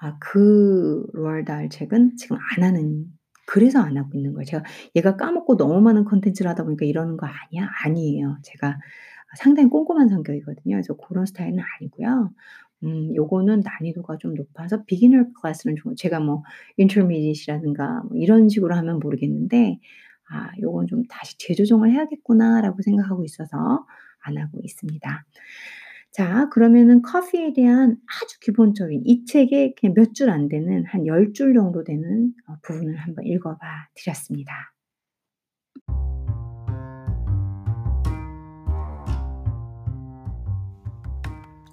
아 0.00 0.18
그 0.20 1.06
로ald 1.14 1.46
다hl 1.46 1.68
책은 1.70 2.16
지금 2.16 2.36
안 2.56 2.64
하는 2.64 3.06
그래서 3.46 3.80
안 3.80 3.96
하고 3.96 4.10
있는 4.14 4.32
거예요. 4.34 4.44
제가 4.46 4.64
'얘가 4.96 5.16
까먹고 5.16 5.56
너무 5.56 5.80
많은 5.80 6.04
콘텐츠를 6.04 6.50
하다 6.50 6.64
보니까 6.64 6.84
이러는 6.86 7.16
거 7.16 7.26
아니야?' 7.26 7.68
아니에요. 7.84 8.38
제가 8.44 8.78
상당히 9.38 9.68
꼼꼼한 9.70 10.08
성격이거든요. 10.08 10.76
그래서 10.76 10.94
고런 10.96 11.26
스타일은 11.26 11.58
아니고요. 11.80 12.32
음 12.84 13.14
요거는 13.16 13.62
난이도가 13.64 14.18
좀 14.18 14.34
높아서 14.34 14.84
비기너 14.84 15.24
클래스는 15.42 15.76
좀 15.76 15.94
제가 15.96 16.20
뭐 16.20 16.42
인터미디엇이라든가 16.78 18.02
뭐 18.08 18.18
이런 18.18 18.48
식으로 18.50 18.74
하면 18.76 18.98
모르겠는데 19.00 19.78
'아 20.30 20.50
요건 20.62 20.86
좀 20.88 21.04
다시 21.08 21.36
재조정을 21.38 21.90
해야겠구나.'라고 21.92 22.82
생각하고 22.82 23.24
있어서 23.24 23.86
안 24.22 24.38
하고 24.38 24.60
있습니다. 24.64 25.24
자 26.16 26.48
그러면은 26.48 27.02
커피에 27.02 27.52
대한 27.52 27.98
아주 28.06 28.40
기본적인 28.40 29.02
이 29.04 29.26
책에 29.26 29.74
그냥 29.78 29.92
몇 29.94 30.14
줄 30.14 30.30
안 30.30 30.48
되는 30.48 30.82
한 30.86 31.02
10줄 31.02 31.54
정도 31.54 31.84
되는 31.84 32.32
어 32.48 32.54
부분을 32.62 32.96
한번 32.96 33.26
읽어 33.26 33.58
봐 33.58 33.66
드렸습니다. 33.94 34.72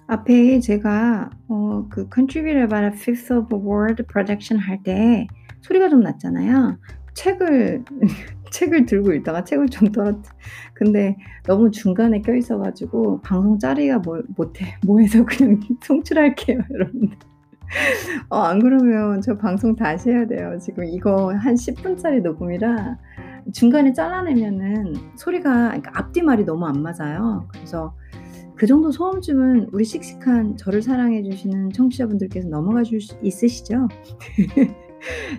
앞에 0.06 0.60
제가 0.60 1.30
어 1.48 1.88
그 1.90 2.08
contribute 2.12 2.58
about 2.60 2.84
a 2.84 2.92
fifth 2.92 3.32
of 3.32 3.54
a 3.54 3.58
word 3.60 4.02
projection 4.06 4.60
할 4.60 4.82
때 4.82 5.26
소리가 5.62 5.88
좀 5.88 6.00
났잖아요. 6.00 6.78
책을 7.14 7.84
책을 8.54 8.86
들고 8.86 9.12
읽다가 9.14 9.42
책을 9.44 9.68
좀 9.68 9.90
떨어뜨 9.90 10.30
근데 10.74 11.16
너무 11.44 11.70
중간에 11.70 12.20
껴 12.22 12.34
있어 12.36 12.58
가지고 12.58 13.20
방송 13.22 13.58
자르기가 13.58 13.98
뭐 13.98 14.22
못해 14.36 14.76
뭐해서 14.86 15.24
그냥 15.24 15.60
송출할게요 15.82 16.60
여러분들. 16.72 17.16
어 18.30 18.38
안 18.42 18.60
그러면 18.60 19.20
저 19.20 19.36
방송 19.36 19.74
다시 19.74 20.10
해야 20.10 20.26
돼요. 20.26 20.56
지금 20.60 20.84
이거 20.84 21.32
한 21.34 21.56
10 21.56 21.82
분짜리 21.82 22.20
녹음이라 22.20 22.96
중간에 23.52 23.92
잘라내면은 23.92 24.94
소리가 25.16 25.68
그러니까 25.68 25.90
앞뒤 25.94 26.22
말이 26.22 26.44
너무 26.44 26.66
안 26.66 26.82
맞아요. 26.82 27.48
그래서 27.52 27.94
그 28.54 28.66
정도 28.66 28.92
소음쯤은 28.92 29.70
우리 29.72 29.84
씩씩한 29.84 30.56
저를 30.56 30.80
사랑해 30.82 31.22
주시는 31.24 31.72
청취자분들께서 31.72 32.48
넘어가 32.48 32.84
줄 32.84 33.00
수 33.00 33.18
있으시죠? 33.22 33.88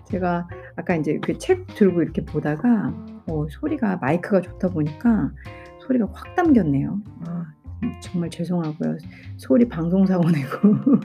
제가 0.06 0.48
아까 0.76 0.96
인제 0.96 1.20
그 1.20 1.38
책 1.38 1.68
들고 1.76 2.02
이렇게 2.02 2.24
보다가 2.24 2.94
어 3.28 3.48
소리가 3.50 3.98
마이크가 3.98 4.42
좋다 4.42 4.70
보니까 4.70 5.32
소리가 5.80 6.08
확 6.14 6.36
담겼네요. 6.36 7.00
아음 7.28 7.92
정말 8.02 8.30
죄송하고요. 8.30 8.98
소리 9.38 9.68
방송 9.68 10.06
사고 10.06 10.30
내고 10.30 11.00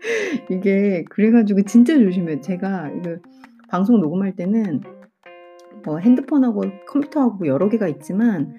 이게 0.50 1.04
그래 1.10 1.30
가지고 1.30 1.62
진짜 1.62 1.98
조심해요. 1.98 2.40
제가 2.40 2.90
이거 2.90 3.16
방송 3.68 4.00
녹음할 4.00 4.36
때는 4.36 4.80
뭐 5.84 5.98
핸드폰하고 5.98 6.62
컴퓨터하고 6.88 7.46
여러 7.46 7.68
개가 7.68 7.88
있지만 7.88 8.54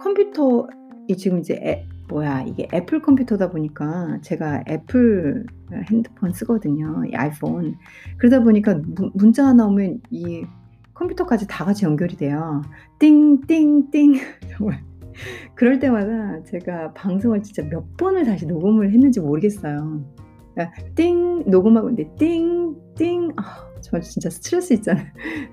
컴퓨터 0.00 0.68
이 1.08 1.16
지금 1.16 1.38
이제 1.40 1.54
애 1.54 1.86
뭐야 2.10 2.42
이게 2.42 2.66
애플 2.74 3.00
컴퓨터다 3.00 3.50
보니까 3.50 4.18
제가 4.22 4.64
애플 4.68 5.46
어 5.72 5.76
핸드폰 5.90 6.32
쓰거든요, 6.32 7.04
이 7.06 7.14
아이폰. 7.14 7.76
그러다 8.18 8.42
보니까 8.42 8.74
문 8.74 9.12
문자 9.14 9.46
하나 9.46 9.66
오면 9.66 10.00
이 10.10 10.44
컴퓨터까지 10.94 11.46
다 11.46 11.64
같이 11.64 11.84
연결이 11.84 12.16
돼요. 12.16 12.62
띵띵띵 12.98 14.14
정말 14.50 14.82
그럴 15.54 15.78
때마다 15.78 16.42
제가 16.44 16.92
방송을 16.94 17.42
진짜 17.42 17.62
몇 17.68 17.96
번을 17.96 18.24
다시 18.24 18.46
녹음을 18.46 18.92
했는지 18.92 19.20
모르겠어요. 19.20 20.04
그러니까 20.54 20.76
띵 20.96 21.44
녹음하고 21.46 21.90
있는데 21.90 22.10
띵띵아저 22.16 24.00
진짜 24.02 24.30
스트레스 24.30 24.72
있잖아요. 24.74 25.06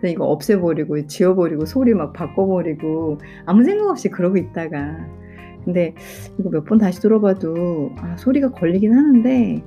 이거 0.03 0.25
없애 0.25 0.59
버리고 0.59 1.05
지워 1.05 1.35
버리고 1.35 1.65
소리 1.65 1.93
막 1.93 2.13
바꿔 2.13 2.47
버리고 2.47 3.19
아무 3.45 3.63
생각 3.63 3.89
없이 3.89 4.09
그러고 4.09 4.37
있다가 4.37 5.07
근데 5.67 5.93
이거 6.39 6.49
몇 6.49 6.63
번 6.63 6.77
다시 6.77 7.01
들어봐도 7.01 7.91
아 7.97 8.15
소리가 8.15 8.51
걸리긴 8.51 8.93
하는데 8.93 9.61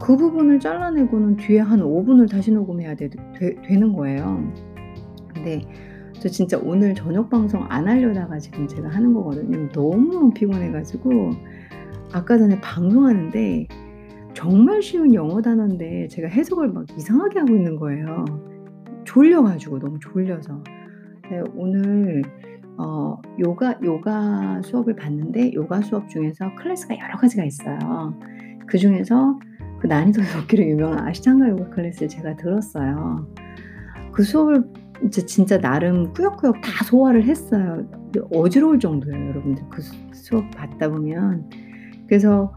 그 0.00 0.16
부분을 0.16 0.58
잘라내고는 0.60 1.36
뒤에 1.36 1.60
한 1.60 1.82
5 1.82 2.04
분을 2.04 2.26
다시 2.26 2.50
녹음해야 2.50 2.94
되되 2.94 3.18
되 3.38 3.76
는 3.76 3.92
거예요. 3.92 4.50
근데 5.34 5.60
저 6.14 6.30
진짜 6.30 6.58
오늘 6.62 6.94
저녁 6.94 7.28
방송 7.28 7.64
안 7.68 7.86
하려다가 7.86 8.38
지금 8.38 8.66
제가 8.66 8.88
하는 8.88 9.12
거거든요. 9.12 9.68
너무 9.72 10.32
피곤해 10.32 10.70
가지고 10.72 11.10
아까 12.14 12.38
전에 12.38 12.58
방송하는데 12.62 13.68
정말 14.32 14.80
쉬운 14.80 15.12
영어 15.12 15.42
단어인데 15.42 16.08
제가 16.08 16.28
해석을 16.28 16.68
막 16.68 16.86
이상하게 16.96 17.40
하고 17.40 17.54
있는 17.54 17.76
거예요. 17.76 18.24
졸려 19.04 19.42
가지고 19.42 19.78
너무 19.80 19.98
졸려서. 20.00 20.64
네 21.30 21.42
오늘 21.54 22.22
어 22.82 23.20
요가 23.38 23.78
요가 23.84 24.60
수업을 24.62 24.96
봤는데 24.96 25.52
요가 25.54 25.80
수업 25.82 26.08
중에서 26.08 26.54
클래스가 26.56 26.98
여러 26.98 27.16
가지가 27.16 27.44
있어요. 27.44 27.78
그 28.66 28.76
중에서 28.78 29.38
그 29.80 29.86
난이도 29.86 30.20
높기로 30.36 30.64
유명한 30.64 31.06
아쉬탕가 31.06 31.48
요가 31.48 31.68
클래스를 31.70 32.08
제가 32.08 32.36
들었어요. 32.36 33.26
그 34.12 34.22
수업을 34.24 34.64
이제 35.06 35.24
진짜 35.26 35.58
나름 35.58 36.12
꾸역꾸역 36.12 36.60
다 36.60 36.84
소화를 36.84 37.24
했어요. 37.24 37.86
어지러울 38.34 38.78
정도예요 38.78 39.28
여러분들 39.28 39.68
그수 39.70 39.94
수업 40.12 40.50
받다 40.50 40.88
보면. 40.88 41.48
그래서 42.06 42.54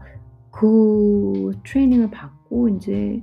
그 0.50 1.52
트레이닝을 1.64 2.10
받고 2.10 2.68
인제 2.68 3.22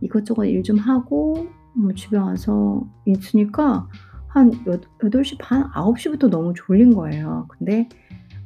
이것저것 0.00 0.44
일 0.46 0.62
좀 0.62 0.78
하고 0.78 1.46
뭐 1.76 1.92
집에 1.94 2.16
와서 2.18 2.82
있으니까 3.06 3.88
한여 4.30 4.80
8시 5.00 5.38
반, 5.38 5.68
9 5.74 5.98
시부터 5.98 6.28
너무 6.28 6.52
졸린 6.54 6.94
거예요. 6.94 7.46
근데 7.48 7.88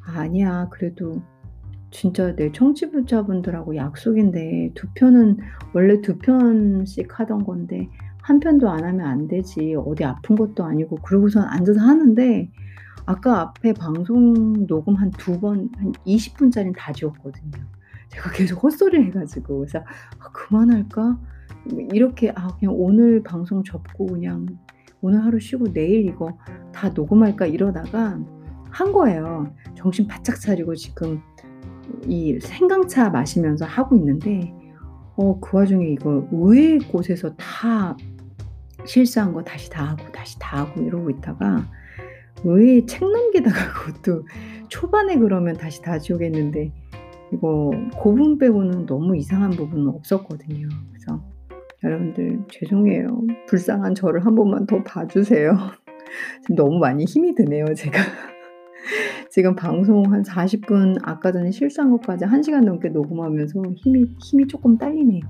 '아 0.06 0.26
니야. 0.26 0.68
그래도 0.70 1.22
진짜 1.90 2.34
내 2.34 2.50
청취자분들하고 2.52 3.76
약속인데 3.76 4.72
두 4.74 4.88
편은 4.94 5.38
원래 5.74 6.00
두 6.00 6.18
편씩 6.18 7.18
하던 7.20 7.44
건데 7.44 7.88
한 8.22 8.40
편도 8.40 8.68
안 8.70 8.84
하면 8.84 9.06
안 9.06 9.28
되지. 9.28 9.74
어디 9.76 10.04
아픈 10.04 10.36
것도 10.36 10.64
아니고.' 10.64 10.96
그러고선 11.02 11.44
앉아서 11.44 11.80
하는데 11.80 12.50
아까 13.06 13.40
앞에 13.40 13.74
방송 13.74 14.66
녹음 14.66 14.94
한 14.96 15.10
두 15.12 15.38
번 15.40 15.70
한 15.76 15.92
20 16.06 16.36
분짜리는 16.38 16.74
다 16.76 16.92
지웠거든요. 16.92 17.52
제가 18.08 18.30
계속 18.32 18.62
헛소리를 18.64 19.06
해 19.06 19.10
가지고 19.10 19.58
그래서 19.60 19.80
'아 20.18 20.30
그만할까?' 20.32 21.18
뭐 21.70 21.80
이렇게 21.92 22.30
'아 22.34 22.48
그냥 22.58 22.74
오늘 22.76 23.22
방송 23.22 23.62
접고 23.64 24.06
그냥 24.06 24.46
오늘 25.04 25.22
하루 25.22 25.38
쉬고 25.38 25.70
내일 25.74 26.06
이거 26.06 26.38
다 26.72 26.88
녹음할까?' 26.88 27.46
이러다가 27.46 28.18
한 28.70 28.90
거예요. 28.90 29.54
정신 29.74 30.06
바짝 30.06 30.40
차리고 30.40 30.74
지금 30.74 31.20
이 32.08 32.38
생강차 32.40 33.10
마시면서 33.10 33.66
하고 33.66 33.96
있는데 33.96 34.54
어 35.16 35.38
그 35.40 35.58
와중에 35.58 35.86
이거 35.88 36.26
의외의 36.32 36.78
곳에서 36.90 37.34
다 37.36 37.94
실수한 38.86 39.34
거 39.34 39.42
다시 39.44 39.68
다 39.68 39.84
하고 39.90 40.10
다시 40.10 40.38
다 40.38 40.60
하고 40.60 40.80
이러고 40.80 41.10
있다가 41.10 41.68
의외의 42.42 42.86
책 42.86 43.04
넘기다가 43.10 43.56
그것도 43.74 44.26
초반에 44.68 45.18
그러면 45.18 45.54
다시 45.54 45.82
다 45.82 45.98
지우겠는데 45.98 46.72
이거 47.32 47.70
고 47.98 48.14
부분 48.14 48.38
빼고는 48.38 48.86
너무 48.86 49.16
이상한 49.18 49.50
부분은 49.50 49.88
없었거든요. 49.88 50.68
그래서 50.88 51.22
여러분들 51.84 52.40
죄송해요. 52.50 53.06
불쌍한 53.48 53.94
저를 53.94 54.24
한 54.26 54.34
번만 54.34 54.66
더 54.66 54.82
봐 54.84 55.06
주세요. 55.06 55.52
지금 56.42 56.56
너무 56.56 56.78
많이 56.78 57.04
힘이 57.04 57.34
드네요 57.34 57.66
제가. 57.76 57.98
지금 59.30 59.54
방송 59.56 60.12
한 60.12 60.22
40분 60.22 60.98
아까 61.02 61.32
전에 61.32 61.50
실수한 61.50 61.90
것까지 61.92 62.24
1 62.24 62.42
시간 62.42 62.64
넘게 62.64 62.90
녹음하면서 62.90 63.62
힘이 63.76 64.06
힘이 64.20 64.46
쪼끔 64.46 64.78
딸리네요. 64.78 65.22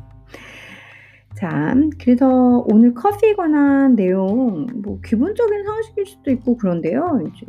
자 1.37 1.75
그래서 2.01 2.65
오늘 2.71 2.95
커피에 2.95 3.35
관한 3.35 3.97
내용 3.97 4.67
뭐 4.85 5.01
기본적인 5.05 5.65
상식일 5.65 6.07
수도 6.07 6.31
있고 6.33 6.57
그런데요. 6.57 7.21
이제 7.29 7.47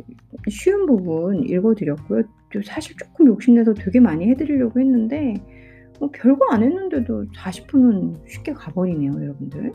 쉬운 0.48 0.86
부분 0.86 1.44
읽어 1.44 1.74
드렸고요. 1.74 2.22
또 2.52 2.62
사실 2.62 2.96
쪼끔 2.96 3.28
욕심내서 3.28 3.74
되게 3.74 4.00
많이 4.00 4.28
해 4.28 4.34
드리려고 4.36 4.80
했는데 4.80 5.34
뭐 6.00 6.10
별거 6.12 6.46
안 6.50 6.62
했는데도 6.62 7.26
40 7.34 7.66
분은 7.68 8.22
쉽게 8.28 8.52
가 8.52 8.72
버리네요 8.72 9.14
여러분들. 9.14 9.72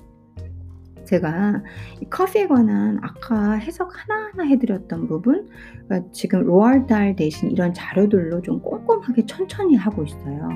제가 1.05 1.61
이 1.99 2.05
커피에 2.05 2.47
관한 2.47 2.99
아까 3.01 3.53
해석 3.53 3.91
하나하나 3.93 4.43
해 4.45 4.57
드렸던 4.57 5.07
부분 5.07 5.49
그러니까 5.87 6.09
지금 6.13 6.45
다hl 6.87 7.15
대신 7.15 7.51
이런 7.51 7.73
자료들로 7.73 8.41
좀 8.41 8.61
꼼꼼하게 8.61 9.25
천천히 9.25 9.75
하고 9.75 10.03
있어요. 10.03 10.47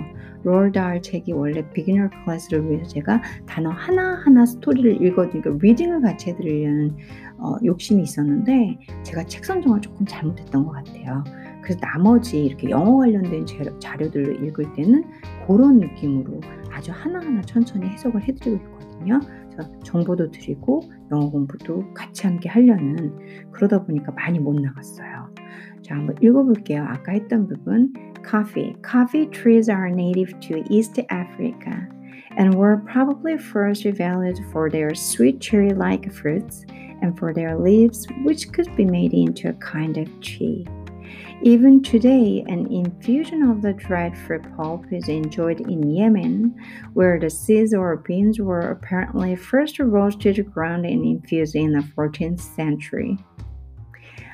Dahl 0.71 1.01
책이 1.01 1.33
원래 1.33 1.67
beginner 1.71 2.09
클래스를 2.25 2.69
위해서 2.69 2.87
제가 2.87 3.21
단어 3.45 3.69
하나하나 3.71 4.45
스토리를 4.45 5.03
읽어 5.03 5.27
드리니까 5.27 5.57
reading을 5.59 6.01
같이 6.01 6.29
해 6.29 6.35
드리려는 6.37 6.95
어 7.37 7.57
욕심이 7.65 8.03
있었는데 8.03 8.77
제가 9.03 9.25
책 9.25 9.43
선정을 9.43 9.81
쪼끔 9.81 10.05
잘못했던 10.05 10.65
것 10.65 10.71
같아요. 10.71 11.23
그래서 11.65 11.79
나머지 11.81 12.45
이렇게 12.45 12.69
영어 12.69 12.97
관련된 12.97 13.45
자료 13.47 13.77
자료들을 13.79 14.45
읽을 14.45 14.73
때는 14.73 15.03
고런 15.47 15.79
느낌으로 15.79 16.39
아주 16.71 16.91
하나하나 16.93 17.41
천천히 17.41 17.87
해석을 17.87 18.21
해 18.21 18.33
드리고 18.35 18.63
있거든요. 18.63 19.19
그래서 19.49 19.79
정보도 19.79 20.29
드리고 20.29 20.83
영어 21.11 21.29
공부도 21.31 21.93
같이 21.93 22.27
함께 22.27 22.49
하려는 22.49 23.49
그러다 23.51 23.83
보니까 23.83 24.11
많이 24.11 24.37
못 24.39 24.59
나갔어요. 24.61 25.33
자, 25.81 25.95
한번 25.95 26.15
읽어 26.21 26.43
볼게요. 26.43 26.85
아까 26.87 27.13
했던 27.13 27.47
부분. 27.47 27.91
Coffee. 28.23 28.75
Coffee 28.83 29.29
trees 29.29 29.69
are 29.69 29.89
native 29.89 30.39
to 30.41 30.63
East 30.69 30.99
Africa 31.09 31.87
and 32.37 32.55
were 32.55 32.77
probably 32.85 33.37
first 33.37 33.85
valued 33.95 34.39
for 34.51 34.69
their 34.69 34.93
sweet 34.93 35.39
cherry-like 35.39 36.11
fruits 36.11 36.65
and 37.01 37.17
for 37.17 37.33
their 37.33 37.57
leaves, 37.57 38.07
which 38.23 38.51
could 38.51 38.69
be 38.75 38.85
made 38.85 39.13
into 39.13 39.49
a 39.49 39.53
kind 39.53 39.97
of 39.97 40.07
tea. 40.21 40.65
Even 41.45 41.83
today, 41.83 42.43
an 42.47 42.65
infusion 42.73 43.43
of 43.43 43.61
the 43.61 43.73
dried 43.73 44.17
fruit 44.17 44.43
pulp 44.57 44.91
is 44.91 45.07
enjoyed 45.07 45.61
in 45.61 45.91
Yemen, 45.91 46.55
where 46.95 47.19
the 47.19 47.29
seeds 47.29 47.71
or 47.71 47.97
beans 47.97 48.39
were 48.39 48.71
apparently 48.71 49.35
first 49.35 49.77
roasted, 49.77 50.51
ground, 50.51 50.87
and 50.87 51.05
infused 51.05 51.55
in 51.55 51.71
the 51.71 51.87
14th 51.95 52.39
century. 52.39 53.19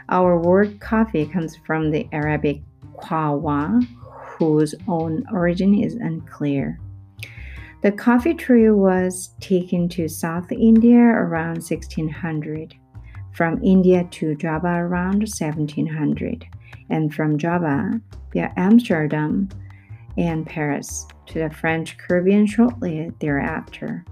Our 0.07 0.39
word 0.39 0.79
coffee 0.79 1.25
comes 1.25 1.57
from 1.65 1.91
the 1.91 2.07
Arabic 2.13 2.61
qawa, 3.03 3.85
whose 4.37 4.73
own 4.87 5.25
origin 5.33 5.83
is 5.83 5.95
unclear. 5.95 6.79
The 7.83 7.91
coffee 7.91 8.35
tree 8.35 8.71
was 8.71 9.35
taken 9.41 9.89
to 9.89 10.07
South 10.07 10.49
India 10.49 10.95
around 10.95 11.57
1600, 11.57 12.73
from 13.33 13.61
India 13.61 14.07
to 14.11 14.33
Java 14.35 14.75
around 14.77 15.27
1700 15.27 16.47
and 16.90 17.12
from 17.12 17.38
Java 17.38 18.00
via 18.32 18.52
Amsterdam 18.56 19.48
and 20.16 20.46
Paris 20.46 21.06
to 21.26 21.40
the 21.40 21.50
French 21.50 21.98
Caribbean 21.98 22.46
shortly 22.46 23.10
thereafter. 23.20 24.04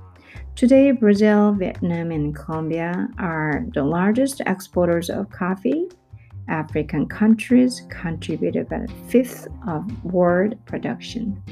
Today, 0.54 0.92
Brazil, 0.92 1.52
Vietnam, 1.52 2.12
and 2.12 2.34
Colombia 2.34 3.08
are 3.18 3.64
the 3.74 3.82
largest 3.82 4.40
exporters 4.46 5.10
of 5.10 5.30
coffee. 5.30 5.88
African 6.48 7.06
countries 7.06 7.82
contribute 7.88 8.54
about 8.54 8.88
a 8.88 8.94
fifth 9.08 9.48
of 9.66 9.84
world 10.04 10.54
production. 10.66 11.42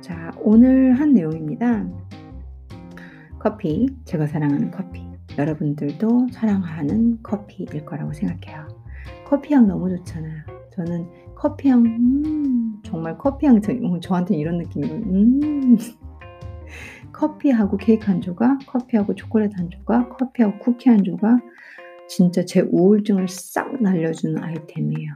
자, 0.00 0.32
오늘 0.40 0.98
한 0.98 1.12
내용입니다. 1.12 1.84
커피, 3.38 3.86
제가 4.04 4.26
사랑하는 4.26 4.70
커피. 4.70 5.06
여러분들도 5.38 6.28
사랑하는 6.32 7.22
커피일 7.22 7.84
거라고 7.84 8.12
생각해요. 8.12 8.63
커피향 9.25 9.67
너무 9.67 9.89
좋잖아요. 9.89 10.43
저는 10.71 11.07
커피향 11.35 11.85
음, 11.85 12.79
정말 12.83 13.17
커피향 13.17 13.61
저, 13.61 13.71
어, 13.71 13.99
저한테 13.99 14.35
이런 14.35 14.57
느낌이고 14.57 14.93
음. 14.93 15.77
커피하고 17.11 17.77
케이크 17.77 18.05
한 18.07 18.21
조각, 18.21 18.59
커피하고 18.67 19.15
초콜릿 19.15 19.57
한 19.57 19.69
조각, 19.69 20.17
커피하고 20.17 20.59
쿠키 20.59 20.89
한 20.89 21.03
조각 21.03 21.39
진짜 22.07 22.43
제 22.45 22.61
우울증을 22.61 23.27
싹 23.27 23.81
날려주는 23.81 24.43
아이템이에요. 24.43 25.13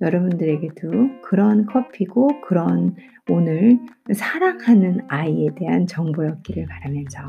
여러분들에게도 0.00 1.20
그런 1.22 1.66
커피고 1.66 2.40
그런 2.40 2.96
오늘 3.28 3.78
사랑하는 4.12 5.02
아이에 5.08 5.50
대한 5.56 5.86
정보였기를 5.86 6.66
바라면서 6.66 7.20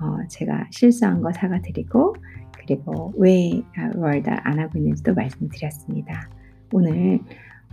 어, 0.00 0.26
제가 0.28 0.68
실수한 0.70 1.20
거 1.20 1.32
사과드리고 1.32 2.14
그리고 2.70 3.12
왜 3.16 3.62
월달 3.96 4.38
안 4.44 4.60
하고 4.60 4.78
있는지도 4.78 5.12
말씀드렸습니다. 5.14 6.30
오늘 6.72 7.18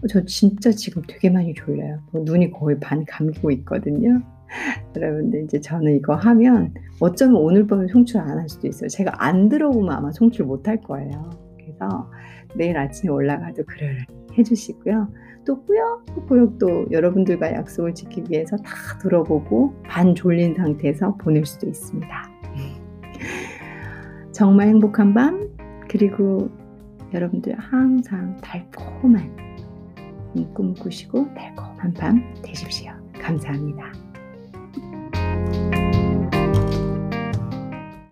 저 0.09 0.25
진짜 0.25 0.71
지금 0.71 1.03
되게 1.07 1.29
많이 1.29 1.53
졸려요. 1.53 1.99
뭐 2.11 2.23
눈이 2.23 2.49
거의 2.49 2.79
반 2.79 3.05
감기고 3.05 3.51
있거든요. 3.51 4.23
여러분들 4.95 5.43
이제 5.43 5.59
저는 5.59 5.97
이거 5.97 6.15
하면 6.15 6.73
어쩌면 6.99 7.35
오늘 7.41 7.67
밤에 7.67 7.87
송출 7.89 8.19
안 8.21 8.39
할 8.39 8.49
수도 8.49 8.67
있어요. 8.67 8.89
제가 8.89 9.23
안 9.23 9.49
들어오면 9.49 9.91
아마 9.93 10.11
송출 10.11 10.45
못 10.47 10.67
할 10.67 10.81
거예요. 10.81 11.29
그래서 11.57 12.09
내일 12.55 12.75
아침에 12.77 13.11
올라가도 13.11 13.65
그러려니 13.65 14.05
해주시고요. 14.35 15.09
또 15.45 15.63
꾸역꾸역 15.63 16.57
또 16.57 16.87
여러분들과 16.89 17.53
약속을 17.53 17.93
지키기 17.93 18.31
위해서 18.31 18.57
다 18.57 18.97
들어보고 18.99 19.75
반 19.83 20.15
졸린 20.15 20.55
상태에서 20.55 21.15
보낼 21.17 21.45
수도 21.45 21.67
있습니다. 21.67 22.29
정말 24.37 24.67
행복한 24.67 25.15
밤, 25.15 25.49
그리고 25.89 26.51
여러분들 27.11 27.57
항상 27.57 28.37
달콤한 28.37 29.35
꿈 30.53 30.75
꾸시고 30.75 31.33
달콤한 31.33 31.93
밤 31.93 32.33
되십시오. 32.43 32.91
감사합니다. 33.19 34.06